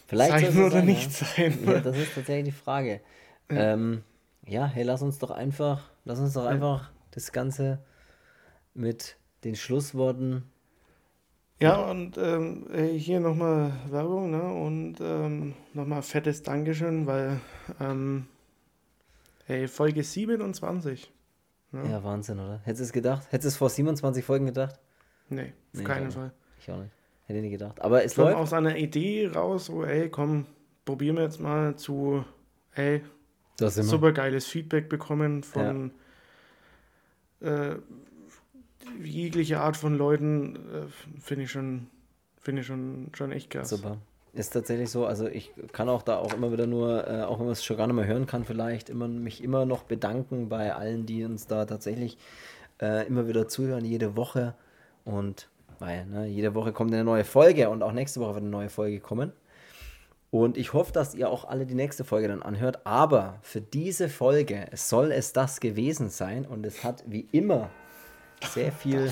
[0.08, 1.28] Vielleicht sein oder sein, nicht ja.
[1.28, 1.60] sein.
[1.66, 3.02] Ja, das ist tatsächlich die Frage.
[3.52, 3.74] Ja.
[3.74, 4.04] Ähm,
[4.46, 7.80] ja, hey, lass uns doch einfach Lass uns doch einfach das Ganze
[8.74, 10.44] mit den Schlussworten.
[11.62, 12.68] Ja, und ähm,
[12.98, 14.44] hier nochmal Werbung ne?
[14.44, 17.40] und ähm, nochmal fettes Dankeschön, weil
[17.80, 18.28] ähm,
[19.46, 21.14] hey, Folge 27.
[21.72, 21.90] Ne?
[21.90, 22.60] Ja, Wahnsinn, oder?
[22.64, 23.28] Hättest du es gedacht?
[23.30, 24.78] Hättest du es vor 27 Folgen gedacht?
[25.30, 26.34] Nee, auf nee, keinen Fall.
[26.60, 26.92] Ich auch nicht.
[27.26, 27.82] Hätte ich nicht gedacht.
[27.82, 28.36] Aber es läuft.
[28.36, 30.48] aus einer Idee raus, so, ey, komm,
[30.84, 32.26] probieren wir jetzt mal zu,
[32.74, 33.02] ey,
[33.60, 35.92] super geiles Feedback bekommen von
[37.42, 37.72] ja.
[37.72, 37.80] äh,
[39.02, 41.88] jeglicher Art von Leuten, äh, finde ich schon,
[42.40, 43.70] finde ich schon, schon echt krass.
[43.70, 43.98] Super.
[44.34, 47.46] Ist tatsächlich so, also ich kann auch da auch immer wieder nur, äh, auch wenn
[47.46, 50.74] man es schon gar nicht mehr hören kann, vielleicht immer mich immer noch bedanken bei
[50.74, 52.18] allen, die uns da tatsächlich
[52.82, 54.56] äh, immer wieder zuhören, jede Woche.
[55.06, 55.50] Und
[55.80, 58.70] weil, ne, jede Woche kommt eine neue Folge und auch nächste Woche wird eine neue
[58.70, 59.34] Folge kommen.
[60.34, 62.88] Und ich hoffe, dass ihr auch alle die nächste Folge dann anhört.
[62.88, 66.48] Aber für diese Folge soll es das gewesen sein.
[66.48, 67.70] Und es hat wie immer
[68.44, 69.12] sehr viel.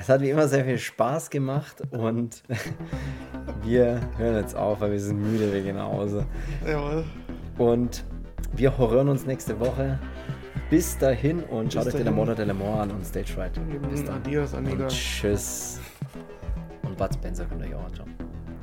[0.00, 1.82] es hat wie immer sehr viel Spaß gemacht.
[1.90, 2.42] Und
[3.62, 6.24] wir hören jetzt auf, weil wir sind müde, wir gehen nach Hause.
[6.66, 7.04] Jawohl.
[7.58, 8.06] Und
[8.54, 9.98] wir hören uns nächste Woche.
[10.70, 13.60] Bis dahin und Bis schaut euch den Motor de Mans an und Stage Fright.
[13.90, 14.22] Bis dann.
[14.22, 14.84] Adios, amiga.
[14.84, 15.78] Und tschüss.
[16.84, 18.19] Und Bud Spencer könnt ihr euch auch anschauen.